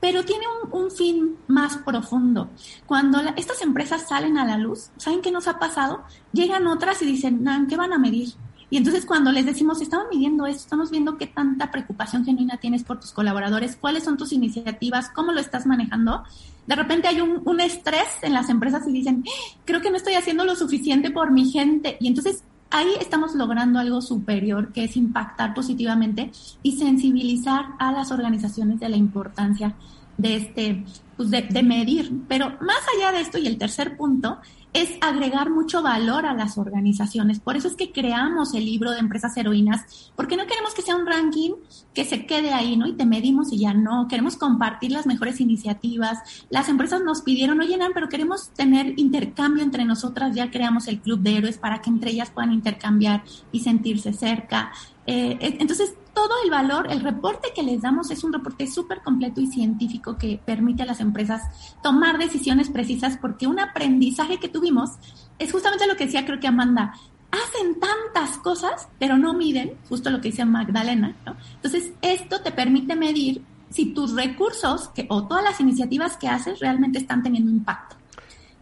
[0.00, 2.48] pero tiene un, fin más profundo.
[2.86, 6.02] Cuando estas empresas salen a la luz, ¿saben qué nos ha pasado?
[6.32, 8.30] Llegan otras y dicen, ¿qué van a medir?
[8.70, 12.84] Y entonces cuando les decimos, estamos midiendo esto, estamos viendo qué tanta preocupación genuina tienes
[12.84, 16.24] por tus colaboradores, cuáles son tus iniciativas, cómo lo estás manejando,
[16.66, 19.24] de repente hay un, un estrés en las empresas y dicen,
[19.64, 21.96] creo que no estoy haciendo lo suficiente por mi gente.
[22.00, 26.30] Y entonces ahí estamos logrando algo superior, que es impactar positivamente
[26.62, 29.74] y sensibilizar a las organizaciones de la importancia
[30.16, 30.84] de este,
[31.16, 32.12] pues de, medir.
[32.28, 34.38] Pero más allá de esto, y el tercer punto,
[34.72, 37.40] es agregar mucho valor a las organizaciones.
[37.40, 40.96] Por eso es que creamos el libro de empresas heroínas, porque no queremos que sea
[40.96, 41.52] un ranking
[41.92, 42.86] que se quede ahí, ¿no?
[42.86, 44.06] Y te medimos y ya no.
[44.08, 46.18] Queremos compartir las mejores iniciativas.
[46.50, 50.34] Las empresas nos pidieron, oye, Nan, pero queremos tener intercambio entre nosotras.
[50.34, 54.72] Ya creamos el club de héroes para que entre ellas puedan intercambiar y sentirse cerca.
[55.06, 59.40] Eh, entonces, todo el valor, el reporte que les damos es un reporte súper completo
[59.40, 61.42] y científico que permite a las empresas
[61.82, 64.90] tomar decisiones precisas porque un aprendizaje que tuvimos
[65.38, 66.94] es justamente lo que decía creo que Amanda,
[67.30, 71.36] hacen tantas cosas pero no miden, justo lo que dice Magdalena, ¿no?
[71.54, 76.58] Entonces, esto te permite medir si tus recursos que, o todas las iniciativas que haces
[76.58, 77.96] realmente están teniendo impacto.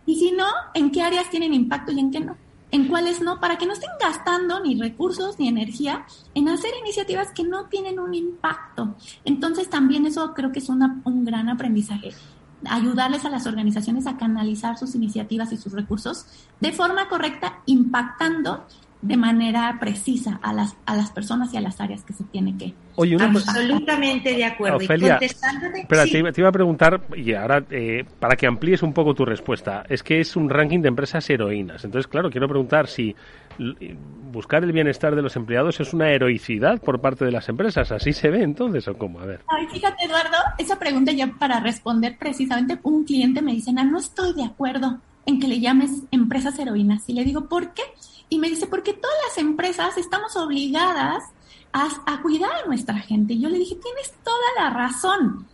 [0.06, 2.36] Y si no, en qué áreas tienen impacto y en qué no
[2.70, 7.30] en cuáles no, para que no estén gastando ni recursos ni energía en hacer iniciativas
[7.32, 8.94] que no tienen un impacto.
[9.24, 12.12] Entonces también eso creo que es una, un gran aprendizaje
[12.68, 16.26] ayudarles a las organizaciones a canalizar sus iniciativas y sus recursos
[16.60, 18.66] de forma correcta, impactando
[19.00, 22.56] de manera precisa a las, a las personas y a las áreas que se tiene
[22.56, 22.74] que.
[22.96, 24.78] Oye, Absolutamente de acuerdo.
[24.78, 29.24] Ofelia, espera, te, iba, a preguntar, y ahora eh, para que amplíes un poco tu
[29.24, 31.84] respuesta, es que es un ranking de empresas heroínas.
[31.84, 33.14] Entonces, claro, quiero preguntar si
[34.32, 37.92] buscar el bienestar de los empleados es una heroicidad por parte de las empresas.
[37.92, 39.20] ¿Así se ve entonces o cómo?
[39.20, 39.40] A ver.
[39.48, 44.34] Ay, fíjate, Eduardo, esa pregunta ya para responder precisamente, un cliente me dice, no estoy
[44.34, 47.08] de acuerdo en que le llames empresas heroínas.
[47.08, 47.82] Y le digo, ¿por qué?
[48.28, 51.24] Y me dice, porque todas las empresas estamos obligadas
[51.72, 53.34] a, cuidar a nuestra gente.
[53.34, 55.46] Y yo le dije, tienes toda la razón.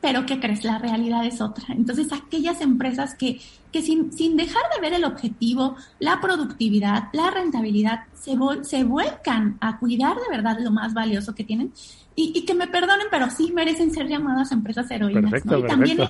[0.00, 0.64] Pero ¿qué crees?
[0.64, 1.66] La realidad es otra.
[1.68, 3.40] Entonces, aquellas empresas que,
[3.70, 9.58] que sin, sin dejar de ver el objetivo, la productividad, la rentabilidad, se, se vuelcan
[9.60, 11.72] a cuidar de verdad lo más valioso que tienen,
[12.14, 15.42] y, que me perdonen, pero sí merecen ser llamadas empresas heroínas.
[15.44, 16.00] Y también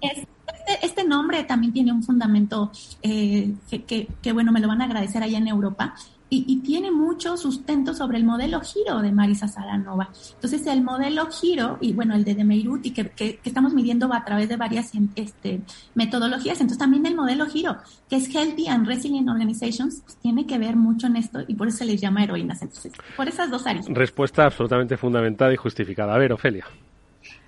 [0.00, 0.26] es,
[0.68, 2.70] este, este, nombre también tiene un fundamento
[3.02, 5.94] eh, que, que, bueno, me lo van a agradecer allá en Europa.
[6.30, 10.10] Y, tiene mucho sustento sobre el modelo giro de Marisa Saranova.
[10.34, 14.46] Entonces, el modelo giro, y bueno, el de Demeiruti, que, que, estamos midiendo a través
[14.50, 15.62] de varias este,
[15.94, 17.78] metodologías, entonces también el modelo giro,
[18.10, 21.68] que es Healthy and Resilient Organizations, pues, tiene que ver mucho en esto y por
[21.68, 22.60] eso se les llama heroínas.
[22.60, 23.86] Entonces, por esas dos áreas.
[23.86, 26.14] Respuesta absolutamente fundamentada y justificada.
[26.14, 26.66] A ver, Ofelia.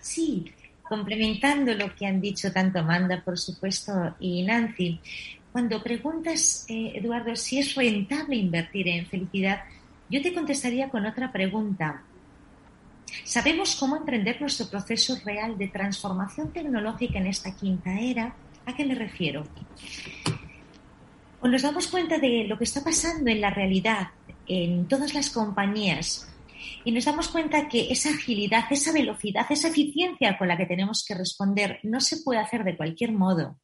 [0.00, 0.50] Sí,
[0.90, 5.00] complementando lo que han dicho tanto Amanda, por supuesto, y Nancy,
[5.52, 9.62] cuando preguntas, eh, Eduardo, si es rentable invertir en felicidad,
[10.08, 12.02] yo te contestaría con otra pregunta.
[13.22, 18.34] ¿Sabemos cómo emprender nuestro proceso real de transformación tecnológica en esta quinta era?
[18.66, 19.44] ¿A qué me refiero?
[21.38, 24.08] Cuando nos damos cuenta de lo que está pasando en la realidad,
[24.48, 26.29] en todas las compañías,
[26.84, 31.04] y nos damos cuenta que esa agilidad, esa velocidad, esa eficiencia con la que tenemos
[31.06, 33.58] que responder no se puede hacer de cualquier modo.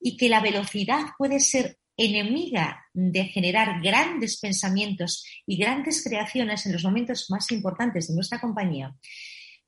[0.00, 6.72] Y que la velocidad puede ser enemiga de generar grandes pensamientos y grandes creaciones en
[6.72, 8.94] los momentos más importantes de nuestra compañía,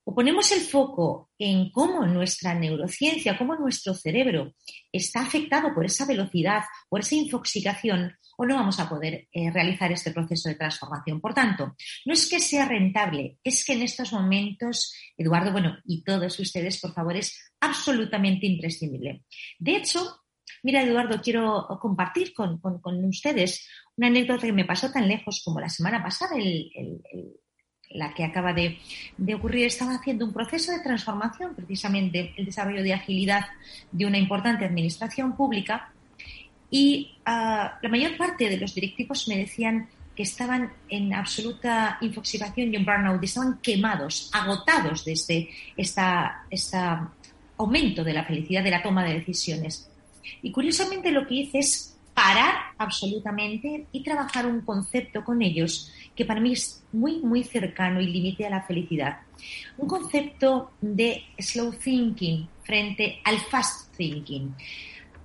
[0.08, 4.54] o ponemos el foco en cómo nuestra neurociencia, cómo nuestro cerebro
[4.90, 9.90] está afectado por esa velocidad, por esa infoxicación, o no vamos a poder eh, realizar
[9.90, 11.20] este proceso de transformación.
[11.20, 11.74] Por tanto,
[12.06, 16.80] no es que sea rentable, es que en estos momentos, Eduardo, bueno, y todos ustedes,
[16.80, 19.24] por favor, es absolutamente imprescindible.
[19.58, 20.20] De hecho,
[20.62, 22.60] mira, Eduardo, quiero compartir con,
[23.08, 26.36] ustedes una anécdota que me pasó tan lejos como la semana pasada,
[27.90, 28.78] la que acaba de,
[29.34, 33.46] ocurrir, estaba haciendo un proceso de transformación, precisamente el desarrollo de agilidad
[33.90, 35.92] de una importante administración pública,
[36.70, 42.72] y ah, la mayor parte de los directivos me decían que estaban en absoluta infoxicación
[42.72, 46.02] y en burnout, estaban quemados, agotados desde este
[47.56, 49.88] aumento de la felicidad de la toma de decisiones.
[50.42, 56.24] Y curiosamente lo que hice es parar absolutamente y trabajar un concepto con ellos que
[56.24, 59.20] para mí es muy, muy cercano y límite a la felicidad.
[59.76, 64.52] Un concepto de slow thinking frente al fast thinking.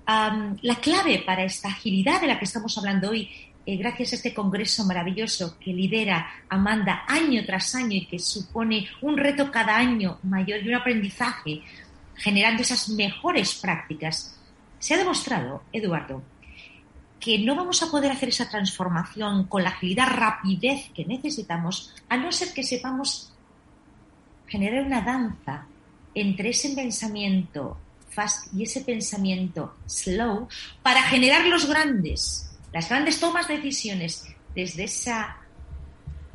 [0.05, 3.29] La clave para esta agilidad de la que estamos hablando hoy,
[3.65, 8.87] eh, gracias a este congreso maravilloso que lidera Amanda año tras año y que supone
[9.01, 11.61] un reto cada año mayor y un aprendizaje,
[12.15, 14.37] generando esas mejores prácticas,
[14.79, 16.21] se ha demostrado, Eduardo,
[17.17, 22.17] que no vamos a poder hacer esa transformación con la agilidad, rapidez que necesitamos, a
[22.17, 23.31] no ser que sepamos
[24.45, 25.65] generar una danza
[26.13, 27.77] entre ese pensamiento
[28.13, 30.47] fast y ese pensamiento slow
[30.81, 35.37] para generar los grandes, las grandes tomas de decisiones desde esa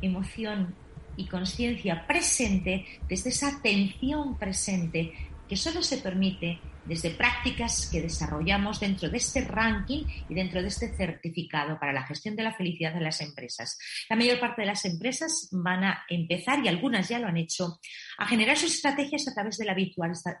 [0.01, 0.75] emoción
[1.17, 5.13] y conciencia presente, desde esa atención presente
[5.47, 10.69] que solo se permite desde prácticas que desarrollamos dentro de este ranking y dentro de
[10.69, 13.77] este certificado para la gestión de la felicidad de las empresas.
[14.09, 17.79] La mayor parte de las empresas van a empezar, y algunas ya lo han hecho,
[18.17, 19.75] a generar sus estrategias a través de la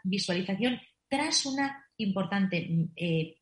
[0.03, 0.79] visualización
[1.09, 3.35] tras una importante eh,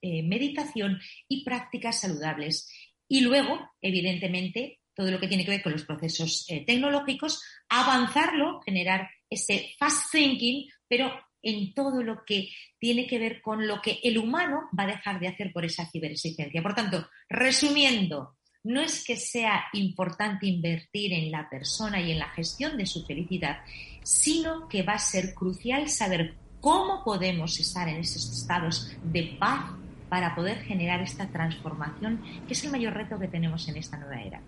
[0.00, 2.68] eh, meditación y prácticas saludables.
[3.08, 8.60] Y luego, evidentemente, todo lo que tiene que ver con los procesos eh, tecnológicos, avanzarlo,
[8.62, 11.12] generar ese fast thinking, pero
[11.42, 15.20] en todo lo que tiene que ver con lo que el humano va a dejar
[15.20, 16.62] de hacer por esa ciberexigencia.
[16.62, 22.30] Por tanto, resumiendo, no es que sea importante invertir en la persona y en la
[22.30, 23.58] gestión de su felicidad,
[24.02, 29.70] sino que va a ser crucial saber cómo podemos estar en esos estados de paz
[30.08, 34.20] para poder generar esta transformación, que es el mayor reto que tenemos en esta nueva
[34.20, 34.40] era.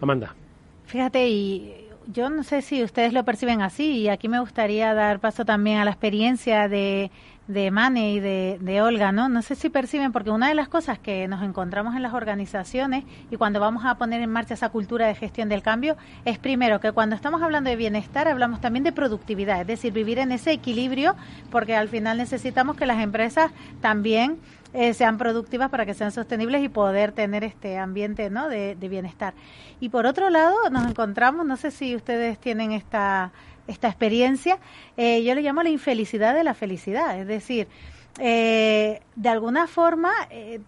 [0.00, 0.34] Amanda.
[0.86, 5.20] Fíjate, y yo no sé si ustedes lo perciben así y aquí me gustaría dar
[5.20, 7.10] paso también a la experiencia de,
[7.48, 9.28] de Mane y de, de, Olga, ¿no?
[9.28, 13.04] No sé si perciben, porque una de las cosas que nos encontramos en las organizaciones
[13.30, 16.80] y cuando vamos a poner en marcha esa cultura de gestión del cambio es primero
[16.80, 20.52] que cuando estamos hablando de bienestar hablamos también de productividad, es decir, vivir en ese
[20.52, 21.16] equilibrio
[21.50, 24.38] porque al final necesitamos que las empresas también
[24.74, 28.48] eh, sean productivas para que sean sostenibles y poder tener este ambiente ¿no?
[28.48, 29.34] de, bienestar.
[29.80, 33.32] Y por otro lado, nos encontramos, no sé si ustedes tienen esta,
[33.66, 34.58] esta experiencia,
[34.96, 37.68] eh, yo le llamo la infelicidad de la felicidad, es decir,
[38.18, 40.12] eh, de alguna forma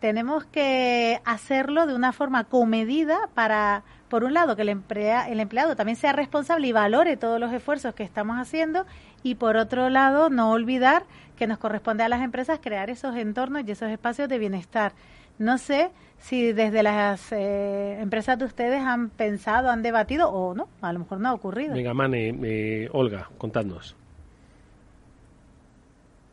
[0.00, 5.40] tenemos que hacerlo de una forma comedida para, por un lado, que el, emplea, el
[5.40, 8.86] empleado también sea responsable y valore todos los esfuerzos que estamos haciendo
[9.22, 11.04] y por otro lado, no olvidar
[11.36, 14.92] que nos corresponde a las empresas crear esos entornos y esos espacios de bienestar.
[15.38, 20.68] No sé si desde las eh, empresas de ustedes han pensado, han debatido o no,
[20.80, 21.74] a lo mejor no ha ocurrido.
[21.74, 23.96] Venga, Mane, eh, Olga, contadnos.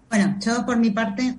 [0.09, 1.35] Bueno, yo por mi parte,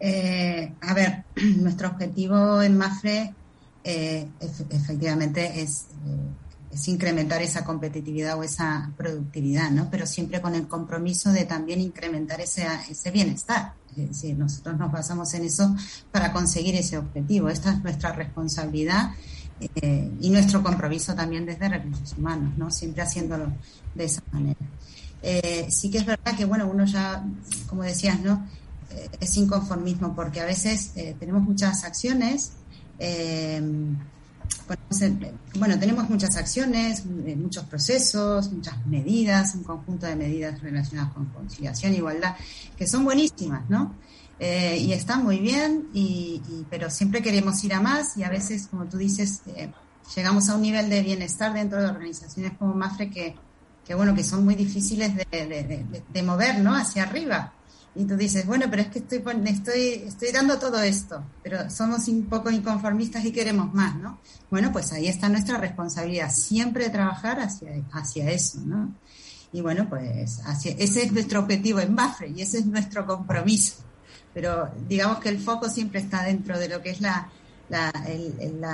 [0.00, 1.24] eh, a ver,
[1.58, 3.34] nuestro objetivo en MAFRE
[3.90, 5.86] efectivamente es
[6.72, 9.88] es incrementar esa competitividad o esa productividad, ¿no?
[9.90, 13.74] Pero siempre con el compromiso de también incrementar ese, ese bienestar.
[13.96, 15.74] Es decir, nosotros nos basamos en eso
[16.12, 17.48] para conseguir ese objetivo.
[17.48, 19.12] Esta es nuestra responsabilidad
[19.60, 22.70] eh, y nuestro compromiso también desde recursos humanos, ¿no?
[22.70, 23.50] Siempre haciéndolo
[23.94, 24.60] de esa manera.
[25.22, 27.24] Eh, sí que es verdad que, bueno, uno ya,
[27.66, 28.46] como decías, ¿no?
[28.90, 32.52] Eh, es inconformismo porque a veces tenemos muchas acciones
[35.58, 41.26] bueno, tenemos muchas acciones, eh, muchos procesos, muchas medidas, un conjunto de medidas relacionadas con
[41.26, 42.36] conciliación e igualdad,
[42.76, 43.94] que son buenísimas, ¿no?
[44.40, 46.40] Eh, y están muy bien, y,
[46.70, 49.70] pero siempre queremos ir a más y a veces, como tú dices, eh,
[50.14, 53.34] llegamos a un nivel de bienestar dentro de organizaciones como MAFRE que,
[53.84, 56.74] que bueno, que son muy difíciles de, de mover, ¿no?
[56.74, 57.52] Hacia arriba.
[57.98, 62.06] Y tú dices, bueno, pero es que estoy, estoy, estoy dando todo esto, pero somos
[62.06, 64.20] un poco inconformistas y queremos más, ¿no?
[64.52, 68.94] Bueno, pues ahí está nuestra responsabilidad, siempre trabajar hacia, hacia eso, ¿no?
[69.52, 73.82] Y bueno, pues hacia, ese es nuestro objetivo en Bafre y ese es nuestro compromiso.
[74.32, 77.28] pero digamos que el foco siempre está dentro de lo que es la,
[77.70, 78.64] el,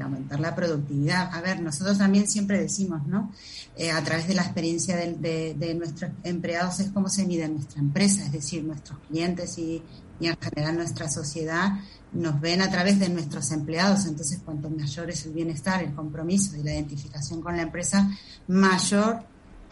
[0.00, 1.34] aumentar la productividad.
[1.34, 3.32] A ver, nosotros también siempre decimos, ¿no?
[3.76, 8.24] Eh, a través de la experiencia de, nuestros empleados es como se mide nuestra empresa,
[8.24, 9.82] es decir, nuestros clientes y,
[10.18, 11.80] y en general nuestra sociedad
[12.12, 16.56] nos ven a través de nuestros empleados, entonces cuanto mayor es el bienestar, el compromiso
[16.56, 18.10] y la identificación con la empresa,
[18.48, 19.22] mayor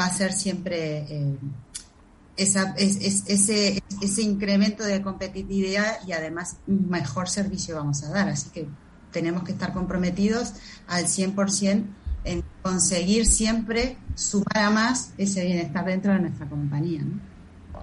[0.00, 1.36] va a ser siempre eh,
[2.36, 8.28] esa, ese, ese incremento de competitividad y además un mejor servicio vamos a dar.
[8.28, 8.66] Así que
[9.12, 10.55] tenemos que estar comprometidos
[10.86, 11.84] al 100%
[12.24, 17.03] en conseguir siempre sumar a más ese bienestar dentro de nuestra compañía.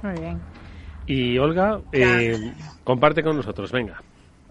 [0.03, 0.39] Muy bien.
[1.07, 2.53] Y Olga, eh,
[2.83, 4.01] comparte con nosotros, venga.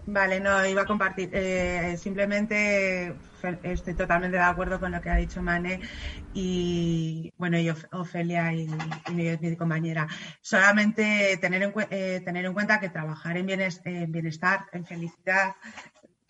[0.07, 1.29] Vale, no, iba a compartir.
[1.33, 3.15] Eh, simplemente
[3.63, 5.79] estoy totalmente de acuerdo con lo que ha dicho Mane
[6.33, 8.67] y, bueno, y Ofelia y,
[9.11, 10.07] mi, compañera.
[10.41, 15.55] Solamente tener en, eh, tener en cuenta que trabajar en, bienestar, en felicidad.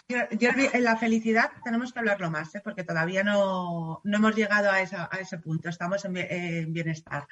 [0.07, 2.61] Yo, en la felicidad tenemos que hablarlo más, ¿eh?
[2.63, 5.67] porque todavía no, hemos llegado a, a, ese punto.
[5.67, 7.27] Estamos en, bienestar.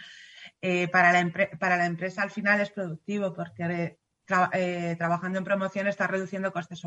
[0.92, 3.98] para, la para la empresa al final es productivo porque
[4.54, 6.82] eh, trabajando en promoción estás reduciendo costes,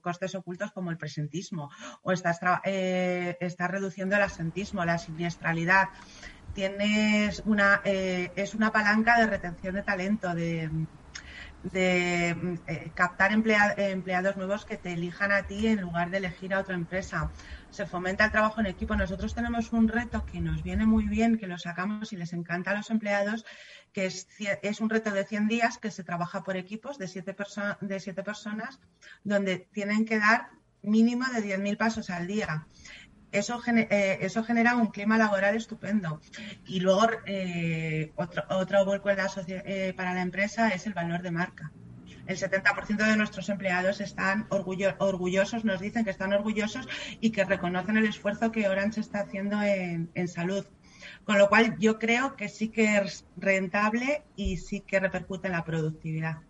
[0.00, 1.70] costes ocultos como el presentismo
[2.02, 5.88] o estás, eh, reduciendo el asentismo, la siniestralidad.
[6.54, 10.70] Tienes una, eh, es una palanca de retención de talento, de,
[11.64, 12.62] de
[12.94, 17.30] captar empleados nuevos que te elijan a ti en lugar de elegir a otra empresa.
[17.70, 18.96] Se fomenta el trabajo en equipo.
[18.96, 22.70] Nosotros tenemos un reto que nos viene muy bien, que lo sacamos y les encanta
[22.70, 23.44] a los empleados,
[23.96, 27.34] que es, un reto de 100 días que se trabaja por equipos de 7
[27.80, 28.78] de siete personas,
[29.24, 30.50] donde tienen que dar
[30.82, 32.66] mínimo de 10.000 pasos al día.
[33.32, 36.20] Eso, eh, eso, genera un clima laboral estupendo.
[36.66, 41.22] Y luego, eh, otro, otro vuelco en la eh, para la empresa es el valor
[41.22, 41.72] de marca.
[42.26, 46.86] El 70% de nuestros empleados están orgullosos, nos dicen que están orgullosos
[47.22, 50.66] y que reconocen el esfuerzo que Orange está haciendo en, en salud.
[51.26, 55.54] Con lo cual yo creo que sí que es rentable y sí que repercute en
[55.54, 56.45] la productividad.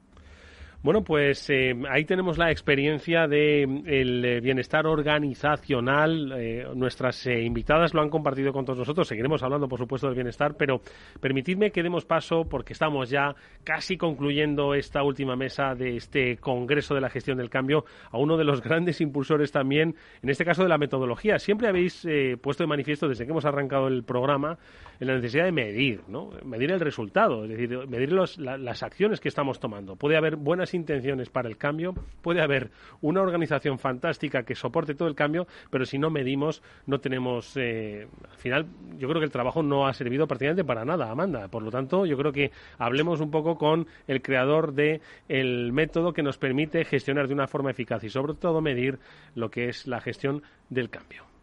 [0.83, 3.83] Bueno, pues eh, ahí tenemos la experiencia del
[4.23, 6.33] de, eh, bienestar organizacional.
[6.37, 9.09] Eh, nuestras invitadas lo han compartido con todos nosotros.
[9.09, 10.81] Seguiremos hablando, por supuesto, del bienestar, pero
[11.21, 16.95] permitidme que demos paso, porque estamos ya casi concluyendo esta última mesa de este Congreso
[16.95, 20.63] de la Gestión del Cambio, a uno de los grandes impulsores también, en este caso
[20.63, 21.39] de la metodología.
[21.39, 22.07] Siempre habéis
[22.41, 24.59] puesto de manifiesto, desde que hemos arrancado el programa,
[25.01, 26.31] la necesidad de medir, ¿no?
[26.45, 29.97] Medir el resultado, es decir, medir las acciones que estamos tomando.
[29.97, 35.09] Puede haber buenas intenciones para el cambio, puede haber una organización fantástica que soporte todo
[35.09, 37.57] el cambio, pero si no medimos, no tenemos.
[37.57, 38.67] Eh, al final,
[38.99, 41.49] yo creo que el trabajo no ha servido prácticamente para nada, Amanda.
[41.49, 46.13] Por lo tanto, yo creo que hablemos un poco con el creador del el método
[46.13, 48.99] que nos permite gestionar de una forma eficaz y, sobre todo, medir
[49.35, 51.36] lo que es la gestión del cambio.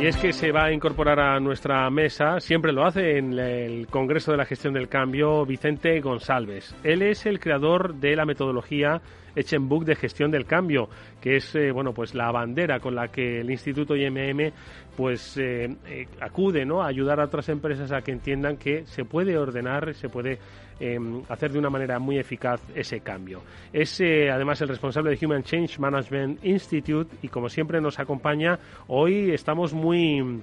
[0.00, 3.86] Y es que se va a incorporar a nuestra mesa, siempre lo hace en el
[3.86, 6.74] Congreso de la Gestión del Cambio, Vicente González.
[6.82, 9.00] Él es el creador de la metodología
[9.36, 10.88] Echenbook de Gestión del Cambio,
[11.20, 14.52] que es eh, bueno pues la bandera con la que el Instituto IMM
[14.96, 16.82] pues eh, eh, acude ¿no?
[16.82, 20.38] a ayudar a otras empresas a que entiendan que se puede ordenar, se puede
[20.80, 23.42] Em, hacer de una manera muy eficaz ese cambio.
[23.72, 28.58] Es eh, además el responsable de Human Change Management Institute y como siempre nos acompaña,
[28.88, 30.42] hoy estamos muy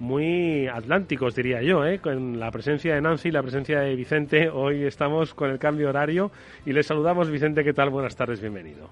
[0.00, 1.98] muy atlánticos, diría yo, ¿eh?
[2.00, 4.48] con la presencia de Nancy y la presencia de Vicente.
[4.48, 6.32] Hoy estamos con el cambio horario
[6.66, 7.30] y les saludamos.
[7.30, 7.90] Vicente, ¿qué tal?
[7.90, 8.88] Buenas tardes, bienvenido.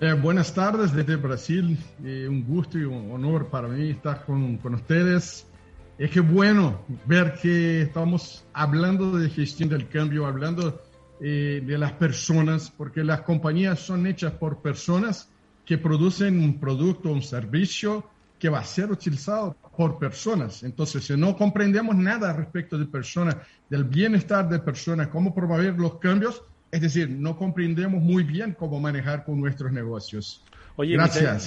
[0.00, 1.78] Eh, buenas tardes desde Brasil.
[2.04, 5.46] Eh, un gusto y un honor para mí estar con, con ustedes.
[5.96, 10.82] Es que bueno ver que estamos hablando de gestión del cambio, hablando
[11.20, 15.28] eh, de las personas, porque las compañías son hechas por personas
[15.64, 18.04] que producen un producto, un servicio
[18.40, 20.64] que va a ser utilizado por personas.
[20.64, 23.36] Entonces, si no comprendemos nada respecto de personas,
[23.70, 26.42] del bienestar de personas, cómo promover los cambios,
[26.72, 30.44] es decir, no comprendemos muy bien cómo manejar con nuestros negocios.
[30.76, 30.96] Oye,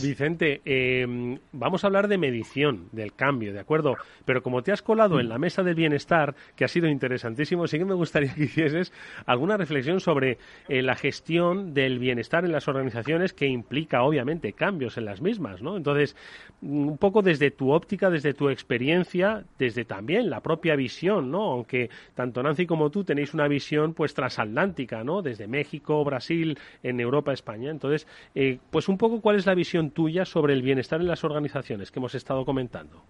[0.01, 3.97] Vicente, em, vamos a hablar de medición del cambio, ¿de acuerdo?
[4.23, 7.77] Pero como te has colado en la mesa del bienestar, que ha sido interesantísimo, sí
[7.77, 8.93] que me gustaría que hicieses
[9.25, 10.37] alguna reflexión sobre
[10.69, 15.61] eh, la gestión del bienestar en las organizaciones que implica, obviamente, cambios en las mismas,
[15.61, 15.75] ¿no?
[15.75, 16.15] Entonces,
[16.61, 21.51] un poco desde tu óptica, desde tu experiencia, desde también la propia visión, ¿no?
[21.51, 25.21] Aunque tanto Nancy como tú tenéis una visión, pues, transatlántica, ¿no?
[25.21, 27.71] Desde México, Brasil, en Europa, España.
[27.71, 31.07] Entonces, eh, pues un poco poco cuál es la visión tuya sobre el bienestar en
[31.07, 33.03] las organizaciones que hemos estado comentando.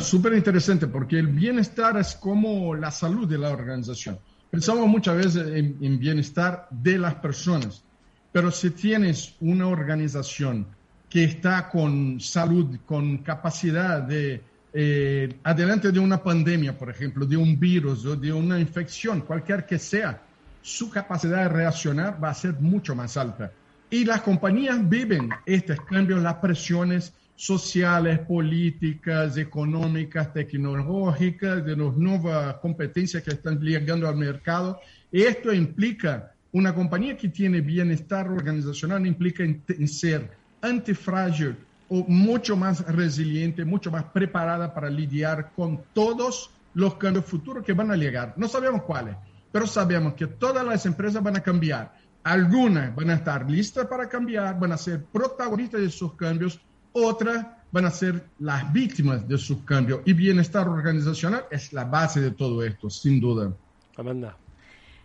[0.00, 4.18] Súper interesante porque el bienestar es como la salud de la organización.
[4.50, 7.84] Pensamos muchas veces en, bienestar de las personas,
[8.32, 10.66] pero si tienes una organización
[11.10, 14.40] que está con salud, con capacidad de,
[14.72, 19.66] eh, adelante de una pandemia, por ejemplo, de un virus o de una infección, cualquier
[19.66, 20.22] que sea,
[20.62, 23.52] su capacidad de reaccionar va a ser mucho más alta.
[23.94, 32.56] Y las compañías viven estos cambios, las presiones sociales, políticas, económicas, tecnológicas, de las nuevas
[32.56, 34.80] competencias que están llegando al mercado.
[35.12, 40.28] Esto implica una compañía que tiene bienestar organizacional, implica en, ser
[40.60, 41.54] antifrágil
[41.88, 47.74] o mucho más resiliente, mucho más preparada para lidiar con todos los cambios futuros que
[47.74, 48.34] van a llegar.
[48.36, 49.14] No sabemos cuáles,
[49.52, 52.02] pero sabemos que todas las empresas van a cambiar.
[52.24, 56.60] Algunas van a estar listas para cambiar, van a ser protagonistas de esos cambios
[56.94, 60.00] otras van a ser las víctimas de sus cambios.
[60.04, 63.52] Y bienestar organizacional es la base de todo esto, sin duda.
[63.96, 64.36] Amanda.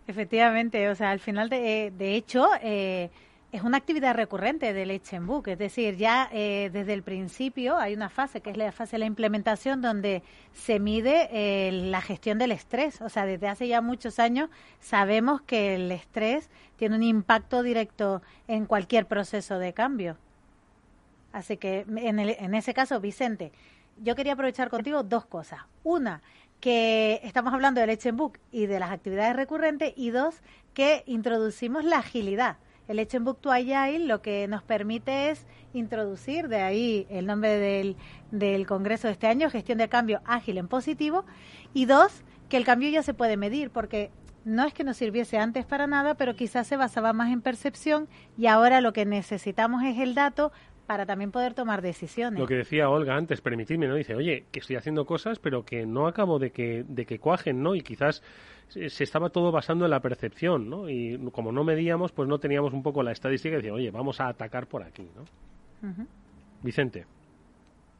[0.08, 3.10] Efectivamente, o sea, al final, de, de hecho, eh,
[3.52, 8.10] es una actividad recurrente del Book, es decir, ya eh, desde el principio hay una
[8.10, 10.22] fase que es la fase de la implementación donde
[10.54, 13.02] se mide eh, la gestión del estrés.
[13.02, 18.22] O sea, desde hace ya muchos años sabemos que el estrés tiene un impacto directo
[18.48, 20.18] en cualquier proceso de cambio.
[21.32, 23.52] Así que en, en ese caso, Vicente,
[23.98, 25.62] yo quería aprovechar contigo dos cosas.
[25.84, 26.22] Una,
[26.60, 29.94] que estamos hablando del Book y de las actividades recurrentes.
[29.96, 30.42] Y dos,
[30.74, 32.58] que introducimos la agilidad.
[32.90, 37.96] El to Agile lo que nos permite es introducir, de ahí el nombre del,
[38.32, 41.24] del Congreso de este año, gestión de cambio ágil en positivo.
[41.72, 44.10] Y dos, que el cambio ya se puede medir, porque
[44.44, 48.08] no es que nos sirviese antes para nada, pero quizás se basaba más en percepción
[48.40, 50.52] y ahora lo que necesitamos es el dato
[50.90, 52.40] para también poder tomar decisiones.
[52.40, 53.94] Lo que decía Olga antes, permitidme, ¿no?
[53.94, 57.62] Dice, oye, que estoy haciendo cosas, pero que no acabo de que, de que cuajen,
[57.62, 57.76] ¿no?
[57.76, 58.24] Y quizás
[58.70, 60.90] se estaba todo basando en la percepción, ¿no?
[60.90, 64.20] Y como no medíamos, pues no teníamos un poco la estadística y decía, oye, vamos
[64.20, 65.26] a atacar por aquí, ¿no?
[66.64, 67.06] Vicente.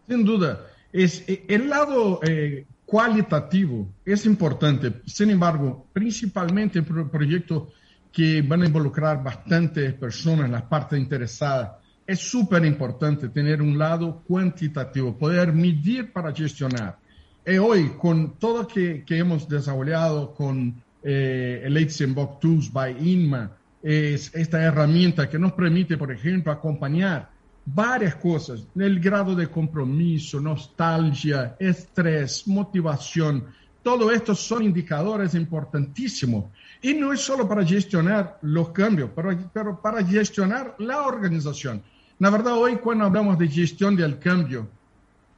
[0.08, 0.66] Sin duda.
[0.92, 4.94] Es, eh, el lado eh, cualitativo es importante.
[5.06, 7.72] Sin embargo, principalmente en proyectos
[8.12, 11.74] que van a involucrar bastantes personas, las partes interesadas,
[12.10, 16.98] es súper importante tener un lado cuantitativo, poder medir para gestionar.
[17.46, 23.52] Y hoy, con todo que, que hemos desarrollado con eh, el Box Tools by INMA,
[23.84, 27.30] es esta herramienta que nos permite, por ejemplo, acompañar
[27.64, 33.46] varias cosas, el grado de compromiso, nostalgia, estrés, motivación,
[33.84, 36.46] todo esto son indicadores importantísimos.
[36.82, 41.84] Y no es solo para gestionar los cambios, pero, pero para gestionar la organización.
[42.20, 44.70] La verdad, hoy cuando hablamos de gestión del cambio,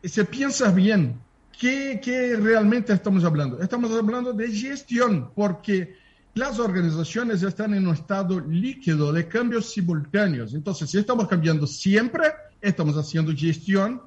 [0.03, 1.19] se piensa bien,
[1.59, 3.61] ¿qué, ¿qué, realmente estamos hablando?
[3.61, 5.95] Estamos hablando de gestión, porque
[6.33, 10.55] las organizaciones están en un estado líquido de cambios simultáneos.
[10.55, 12.23] Entonces, si estamos cambiando siempre,
[12.59, 14.01] estamos haciendo gestión,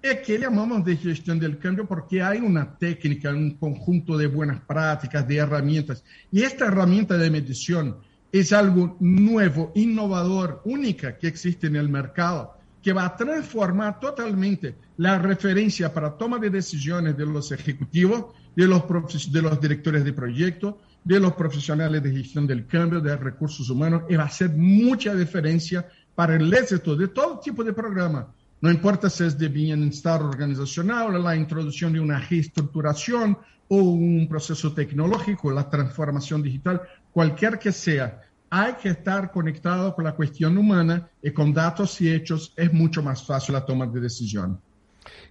[0.00, 4.60] es que llamamos de gestión del cambio porque hay una técnica, un conjunto de buenas
[4.60, 6.04] prácticas, de herramientas.
[6.30, 7.96] Y esta herramienta de medición
[8.32, 14.76] es algo nuevo, innovador, única que existe en el mercado, que va a transformar totalmente
[14.96, 18.26] la referencia para toma de decisiones de los ejecutivos,
[18.56, 20.74] de los, de los directores de proyectos,
[21.04, 25.14] de los profesionales de gestión del cambio, de recursos humanos, y va a hacer mucha
[25.14, 28.32] diferencia para el éxito de todo tipo de programa.
[28.60, 34.72] No importa si es de bienestar organizacional, la introducción de una reestructuración o un proceso
[34.72, 36.82] tecnológico, la transformación digital,
[37.12, 42.12] cualquier que sea, hay que estar conectado con la cuestión humana y con datos y
[42.12, 44.60] hechos es mucho más fácil la toma de decisión.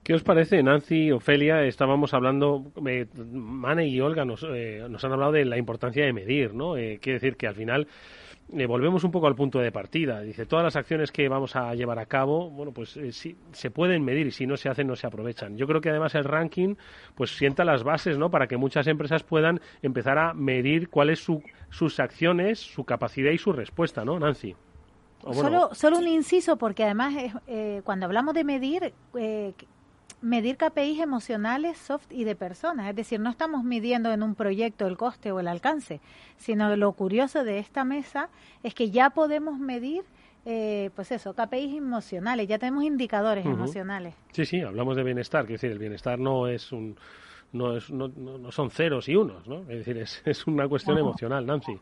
[0.04, 1.64] ¿Qué os parece, Nancy, Ofelia?
[1.64, 6.14] Estábamos hablando, eh, Mane y Olga nos, eh, nos, han hablado de la importancia de
[6.14, 6.78] medir, ¿no?
[6.78, 7.88] Eh, quiere decir que al final
[8.58, 10.22] eh, volvemos un poco al punto de partida.
[10.22, 14.04] Dice, todas las acciones que vamos a llevar a cabo, bueno, pues eh, se pueden
[14.04, 15.58] medir y si no se hacen, no se aprovechan.
[15.58, 16.76] Yo creo que además el ranking,
[17.16, 18.32] pues sienta las bases, ¿no?
[18.32, 23.38] Para que muchas empresas puedan empezar a medir cuáles son sus acciones, su capacidad y
[23.38, 24.56] su respuesta, ¿no, Nancy?
[25.34, 27.14] solo, solo un inciso, porque además
[27.48, 28.94] eh, cuando hablamos de medir,
[30.22, 32.90] medir KPIs emocionales, soft y de personas.
[32.90, 36.02] Es decir, no estamos midiendo en un proyecto el coste o el alcance,
[36.38, 38.30] sino lo curioso de esta mesa
[38.64, 40.04] es que ya podemos medir
[40.46, 44.16] eh, pues eso, KPIs emocionales, ya tenemos indicadores emocionales.
[44.32, 46.98] Sí, sí, hablamos de bienestar, que decir, el bienestar no es un
[47.52, 49.62] no, es, no, no, son ceros y unos, ¿no?
[49.62, 51.78] Es decir, es, es una cuestión emocional, Nancy.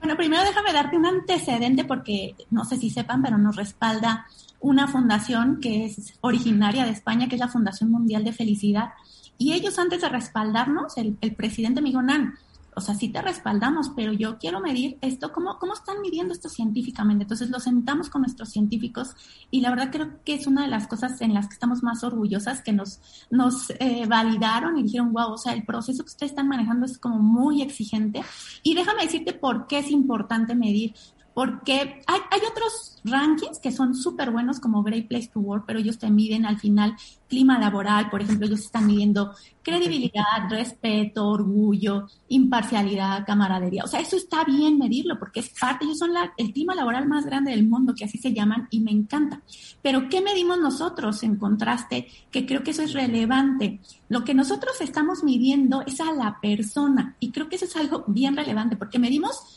[0.00, 4.26] Bueno, primero déjame darte un antecedente porque no sé si sepan, pero nos respalda
[4.58, 8.90] una fundación que es originaria de España, que es la Fundación Mundial de Felicidad.
[9.36, 12.38] Y ellos antes de respaldarnos, el, el presidente Nan,
[12.74, 16.48] o sea, sí te respaldamos, pero yo quiero medir esto, ¿cómo, ¿cómo están midiendo esto
[16.48, 17.24] científicamente?
[17.24, 19.14] Entonces lo sentamos con nuestros científicos
[19.50, 22.04] y la verdad creo que es una de las cosas en las que estamos más
[22.04, 23.00] orgullosas, que nos,
[23.30, 26.98] nos eh, validaron y dijeron, wow, o sea, el proceso que ustedes están manejando es
[26.98, 28.22] como muy exigente.
[28.62, 30.94] Y déjame decirte por qué es importante medir
[31.40, 35.78] porque hay, hay otros rankings que son súper buenos como Great Place to Work, pero
[35.78, 36.96] ellos te miden al final
[37.30, 43.84] clima laboral, por ejemplo, ellos están midiendo credibilidad, respeto, orgullo, imparcialidad, camaradería.
[43.84, 47.08] O sea, eso está bien medirlo porque es parte, ellos son la, el clima laboral
[47.08, 49.40] más grande del mundo, que así se llaman, y me encanta.
[49.80, 52.06] Pero, ¿qué medimos nosotros en contraste?
[52.30, 53.80] Que creo que eso es relevante.
[54.10, 58.04] Lo que nosotros estamos midiendo es a la persona, y creo que eso es algo
[58.08, 59.56] bien relevante porque medimos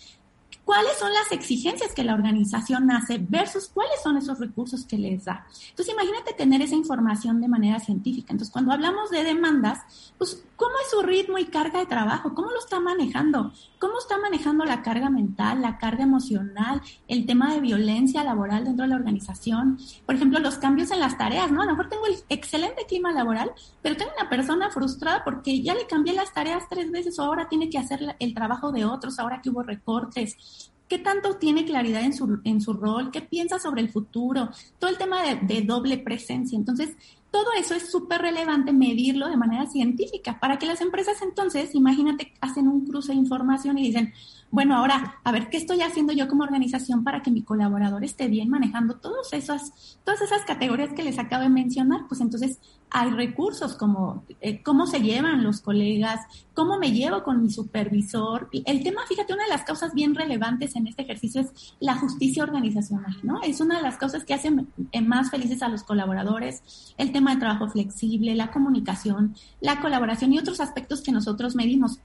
[0.65, 5.25] cuáles son las exigencias que la organización hace versus cuáles son esos recursos que les
[5.25, 5.45] da.
[5.69, 8.31] Entonces, imagínate tener esa información de manera científica.
[8.31, 9.79] Entonces, cuando hablamos de demandas,
[10.17, 12.33] pues, ¿cómo es su ritmo y carga de trabajo?
[12.33, 13.51] ¿Cómo lo está manejando?
[13.79, 18.83] ¿Cómo está manejando la carga mental, la carga emocional, el tema de violencia laboral dentro
[18.83, 19.77] de la organización?
[20.05, 21.61] Por ejemplo, los cambios en las tareas, ¿no?
[21.61, 23.51] A lo mejor tengo el excelente clima laboral,
[23.81, 27.49] pero tengo una persona frustrada porque ya le cambié las tareas tres veces o ahora
[27.49, 32.03] tiene que hacer el trabajo de otros, ahora que hubo recortes ¿Qué tanto tiene claridad
[32.03, 33.09] en su, en su rol?
[33.09, 34.49] ¿Qué piensa sobre el futuro?
[34.77, 36.55] Todo el tema de, de doble presencia.
[36.55, 36.95] Entonces,
[37.33, 42.31] todo eso es súper relevante medirlo de manera científica para que las empresas entonces, imagínate,
[42.41, 44.13] hacen un cruce de información y dicen,
[44.53, 48.27] bueno, ahora, a ver, ¿qué estoy haciendo yo como organización para que mi colaborador esté
[48.27, 52.01] bien manejando todas esas, todas esas categorías que les acabo de mencionar?
[52.07, 52.59] Pues entonces
[52.91, 56.19] hay recursos como eh, cómo se llevan los colegas,
[56.53, 58.49] cómo me llevo con mi supervisor.
[58.65, 62.43] El tema, fíjate, una de las causas bien relevantes en este ejercicio es la justicia
[62.43, 63.41] organizacional, ¿no?
[63.41, 67.22] Es una de las causas que hacen eh, más felices a los colaboradores, el tema
[67.31, 71.99] de trabajo flexible, la comunicación, la colaboración y otros aspectos que nosotros medimos.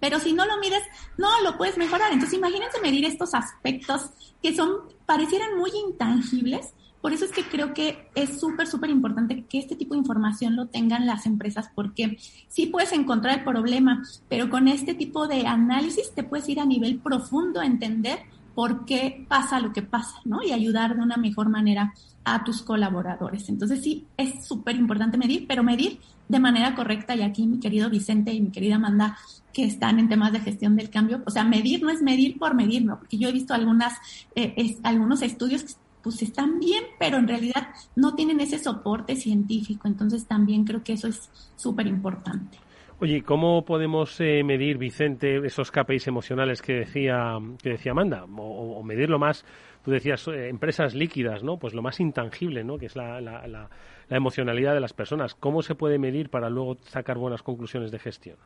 [0.00, 0.82] Pero si no lo mides,
[1.16, 2.12] no lo puedes mejorar.
[2.12, 4.10] Entonces, imagínense medir estos aspectos
[4.42, 4.70] que son,
[5.06, 6.72] parecieran muy intangibles.
[7.00, 10.56] Por eso es que creo que es súper, súper importante que este tipo de información
[10.56, 12.18] lo tengan las empresas, porque
[12.48, 16.66] sí puedes encontrar el problema, pero con este tipo de análisis te puedes ir a
[16.66, 18.20] nivel profundo a entender
[18.56, 20.42] por qué pasa lo que pasa, ¿no?
[20.42, 21.94] Y ayudar de una mejor manera
[22.34, 23.48] a tus colaboradores.
[23.48, 27.14] Entonces sí, es súper importante medir, pero medir de manera correcta.
[27.14, 29.16] Y aquí mi querido Vicente y mi querida Amanda,
[29.52, 32.54] que están en temas de gestión del cambio, o sea, medir no es medir por
[32.54, 32.98] medir, ¿no?
[32.98, 33.94] Porque yo he visto algunas,
[34.34, 35.72] eh, algunos estudios que
[36.02, 39.88] pues están bien, pero en realidad no tienen ese soporte científico.
[39.88, 42.58] Entonces también creo que eso es súper importante.
[43.00, 48.24] Oye, ¿cómo podemos eh, medir, Vicente, esos KPIs emocionales que decía, que decía Amanda?
[48.24, 49.44] O, medirlo más,
[49.84, 51.58] tú decías, eh, empresas líquidas, ¿no?
[51.58, 52.78] Pues lo más intangible, ¿no?
[52.78, 53.68] Que es la, la,
[54.10, 55.34] emocionalidad de las personas.
[55.34, 58.36] ¿Cómo se puede medir para luego sacar buenas conclusiones de gestión?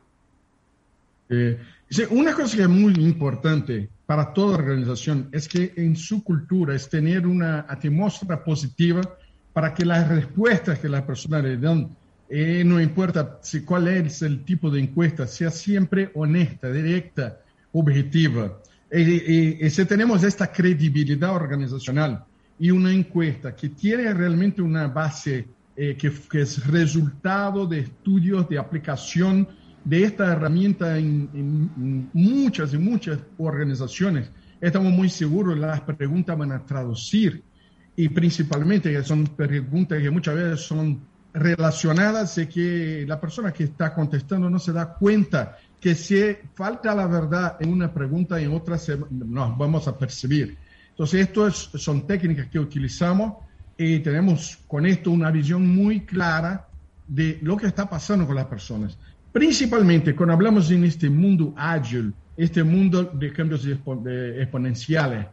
[1.29, 1.59] Eh,
[2.11, 6.89] una cosa que es muy importante para toda organización es que en su cultura es
[6.89, 9.01] tener una atmósfera positiva
[9.53, 11.97] para que las respuestas que las personas le dan
[12.35, 17.41] eh, no importa si cuál es el tipo de encuesta, sea siempre honesta, directa,
[17.73, 18.59] objetiva.
[18.95, 22.25] Y, si tenemos esta credibilidad organizacional
[22.59, 28.47] y una encuesta que tiene realmente una base eh, que, que, es resultado de estudios
[28.51, 29.49] de aplicación
[29.83, 34.31] de esta herramienta en, en muchas y muchas organizaciones,
[34.61, 37.43] estamos muy seguros las preguntas van a traducir.
[37.97, 41.01] Y principalmente que son preguntas que muchas veces son
[41.35, 46.95] relacionadas de que la persona que está contestando no se da cuenta que si falta
[46.95, 48.79] la verdad en una pregunta, en otra
[49.11, 50.57] nos vamos a percibir.
[50.91, 53.35] Entonces, esto son técnicas que utilizamos
[53.77, 56.69] y tenemos con esto una visión muy clara
[57.09, 58.97] de lo que está pasando con las personas.
[59.33, 65.27] Principalmente cuando hablamos en este mundo ágil, este mundo de cambios exponenciales,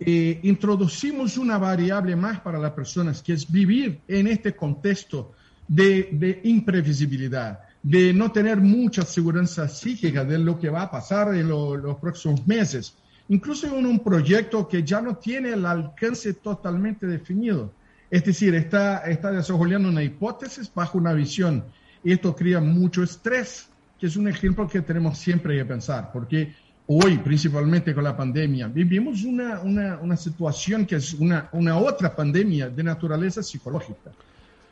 [0.00, 5.32] eh, introducimos una variable más para las personas, que es vivir en este contexto
[5.66, 11.50] de, imprevisibilidad, de no tener mucha seguridad psíquica de lo que va a pasar en
[11.50, 12.94] los próximos meses,
[13.28, 17.70] incluso en un proyecto que ya no tiene el alcance totalmente definido.
[18.10, 21.62] Es decir, está, está desarrollando una hipótesis bajo una visión
[22.02, 23.68] y esto crea mucho estrés,
[24.00, 26.54] que es un ejemplo que tenemos siempre que pensar, porque
[26.86, 32.16] hoy, principalmente con la pandemia, vivimos una, una, una situación que es una, una otra
[32.16, 34.10] pandemia de naturaleza psicológica.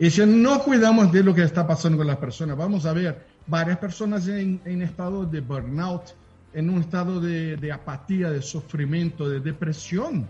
[0.03, 3.25] Y si no cuidamos de lo que está pasando con las personas, vamos a ver
[3.47, 6.17] varias personas en, estado de burnout,
[6.53, 10.27] en un estado de, apatía, de sufrimiento, de depresión.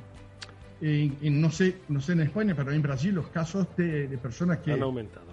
[0.83, 4.79] Y, no, sé, no sé en España, pero en Brasil los casos de, personas que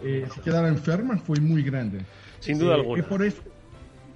[0.05, 1.99] eh, se quedaron enfermas fue muy grande.
[2.39, 2.99] Sin duda eh, alguna.
[2.99, 3.41] Y por eso,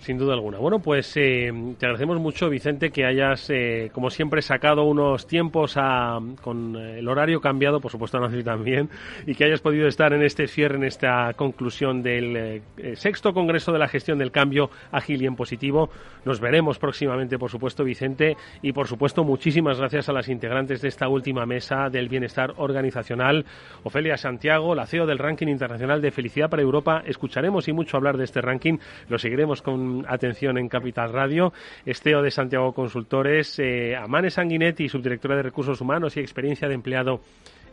[0.04, 0.58] sin duda alguna.
[0.58, 5.76] Bueno, pues eh, te agradecemos mucho, Vicente, que hayas, eh, como siempre, sacado unos tiempos
[5.78, 8.90] a, con el horario cambiado, por supuesto, Nancy también,
[9.26, 13.72] y que hayas podido estar en este cierre, en esta conclusión del eh, sexto Congreso
[13.72, 15.90] de la Gestión del Cambio Ágil y en Positivo.
[16.26, 20.90] Nos veremos próximamente, por supuesto, Vicente, y por supuesto, muchísimas gracias a las integrantes de
[20.90, 23.46] esta última mesa del bienestar organizacional.
[23.84, 27.04] Ofelia Santiago, la CEO del Ranking Internacional de Felicidad para Europa.
[27.06, 28.78] Escucharemos y mucho hablar de este ranking.
[29.08, 31.54] Lo seguiremos con atención en Capital Radio.
[31.86, 37.22] Esteo de Santiago Consultores, eh, Amane Sanguinetti, subdirectora de Recursos Humanos y Experiencia de Empleado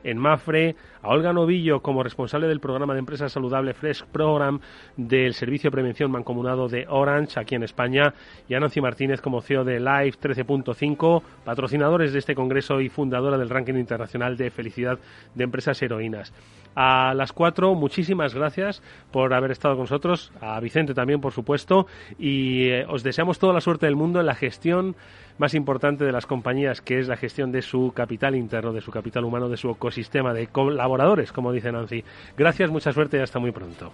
[0.04, 4.60] en Mafre, a Olga Novillo como responsable del programa de empresa saludable Fresh Program
[4.96, 8.14] del Servicio de Prevención Mancomunado de Orange aquí en España
[8.48, 13.38] y a Nancy Martínez como CEO de Live 13.5, patrocinadores de este congreso y fundadora
[13.38, 14.98] del ranking internacional de felicidad
[15.34, 16.32] de empresas heroínas.
[16.74, 21.86] A las cuatro, muchísimas gracias por haber estado con nosotros, a Vicente también, por supuesto,
[22.18, 24.94] y eh, os deseamos toda la suerte del mundo en la gestión
[25.38, 28.92] más importante de las compañías, que es la gestión de su capital interno, de su
[28.92, 32.04] capital humano, de su ecosistema de colaboradores, como dice Nancy.
[32.36, 33.92] Gracias, mucha suerte y hasta muy pronto.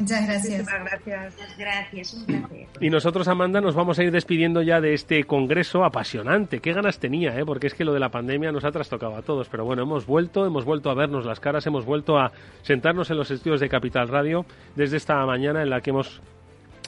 [0.00, 0.66] Muchas gracias.
[0.80, 2.66] Muchas gracias, un placer.
[2.80, 6.60] Y nosotros, Amanda, nos vamos a ir despidiendo ya de este congreso apasionante.
[6.60, 7.44] Qué ganas tenía, ¿eh?
[7.44, 9.50] porque es que lo de la pandemia nos ha trastocado a todos.
[9.50, 12.32] Pero bueno, hemos vuelto, hemos vuelto a vernos las caras, hemos vuelto a
[12.62, 16.22] sentarnos en los estudios de Capital Radio desde esta mañana en la que hemos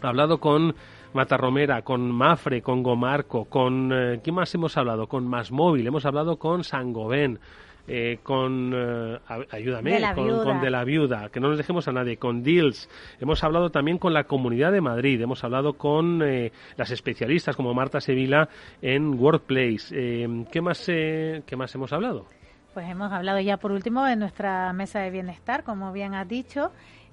[0.00, 0.74] hablado con
[1.12, 3.92] Matarromera, con Mafre, con Gomarco, con...
[3.92, 5.06] Eh, ¿Qué más hemos hablado?
[5.06, 7.38] Con Masmóvil, hemos hablado con Sangovén
[7.88, 9.18] eh, con eh,
[9.50, 12.88] ayúdame, con, de la viuda, que no nos dejemos a nadie, con Deals,
[13.20, 17.74] hemos hablado también con la Comunidad de Madrid, hemos hablado con eh, las especialistas como
[17.74, 18.48] Marta Sevilla
[18.80, 19.94] en Workplace.
[20.50, 22.26] ¿qué, más, ¿Qué más hemos hablado?
[22.72, 26.70] Pues hemos hablado ya por último de nuestra mesa de bienestar, como bien has dicho,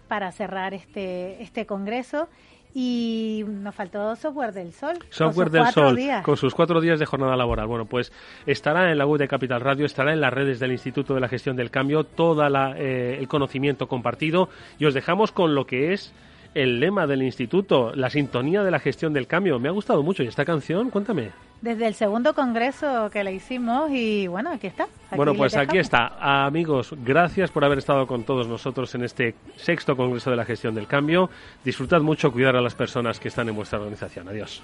[0.08, 2.30] para cerrar este, este congreso
[2.74, 4.98] y nos faltó Software del Sol.
[5.10, 7.68] Software del Sol, con sus cuatro días de jornada laboral.
[7.68, 8.12] Bueno, pues
[8.46, 11.28] estará en la web de Capital Radio, estará en las redes del Instituto de la
[11.28, 12.46] Gestión del Cambio, todo
[12.76, 16.14] eh, el conocimiento compartido y os dejamos con lo que es
[16.54, 19.60] el lema del instituto, la sintonía de la gestión del cambio.
[19.60, 20.24] Me ha gustado mucho.
[20.24, 20.90] ¿Y esta canción?
[20.90, 21.32] Cuéntame.
[21.62, 24.88] Desde el segundo congreso que le hicimos y bueno, aquí está.
[25.14, 26.46] bueno, pues aquí está.
[26.46, 30.74] Amigos, gracias por haber estado con todos nosotros en este sexto congreso de la gestión
[30.74, 31.30] del cambio.
[31.66, 34.30] Disfrutad mucho, cuidar a las personas que están en vuestra organización.
[34.30, 34.64] Adiós.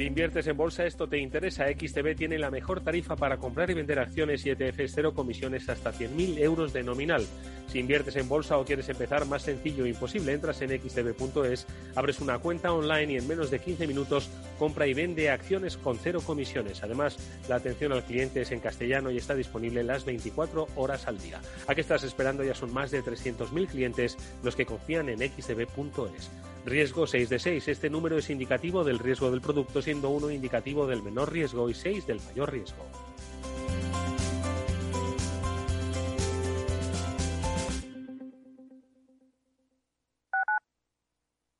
[0.00, 1.66] Si inviertes en bolsa, esto te interesa.
[1.66, 5.92] XTB tiene la mejor tarifa para comprar y vender acciones y ETFs, cero comisiones hasta
[5.92, 7.26] 100.000 euros de nominal.
[7.66, 12.20] Si inviertes en bolsa o quieres empezar, más sencillo e imposible, entras en xtb.es, abres
[12.20, 16.22] una cuenta online y en menos de 15 minutos compra y vende acciones con cero
[16.24, 16.82] comisiones.
[16.82, 21.18] Además, la atención al cliente es en castellano y está disponible las 24 horas al
[21.18, 21.42] día.
[21.66, 22.42] ¿A qué estás esperando?
[22.42, 26.30] Ya son más de 300.000 clientes los que confían en xtb.es.
[26.64, 27.68] Riesgo 6 de 6.
[27.68, 31.74] Este número es indicativo del riesgo del producto, siendo uno indicativo del menor riesgo y
[31.74, 32.84] 6 del mayor riesgo.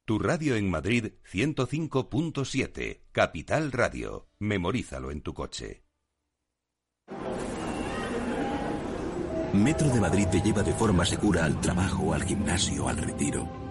[0.05, 4.27] Tu radio en Madrid 105.7, Capital Radio.
[4.41, 5.85] Memorízalo en tu coche.
[9.53, 13.70] Metro de Madrid te lleva de forma segura al trabajo, al gimnasio, al retiro.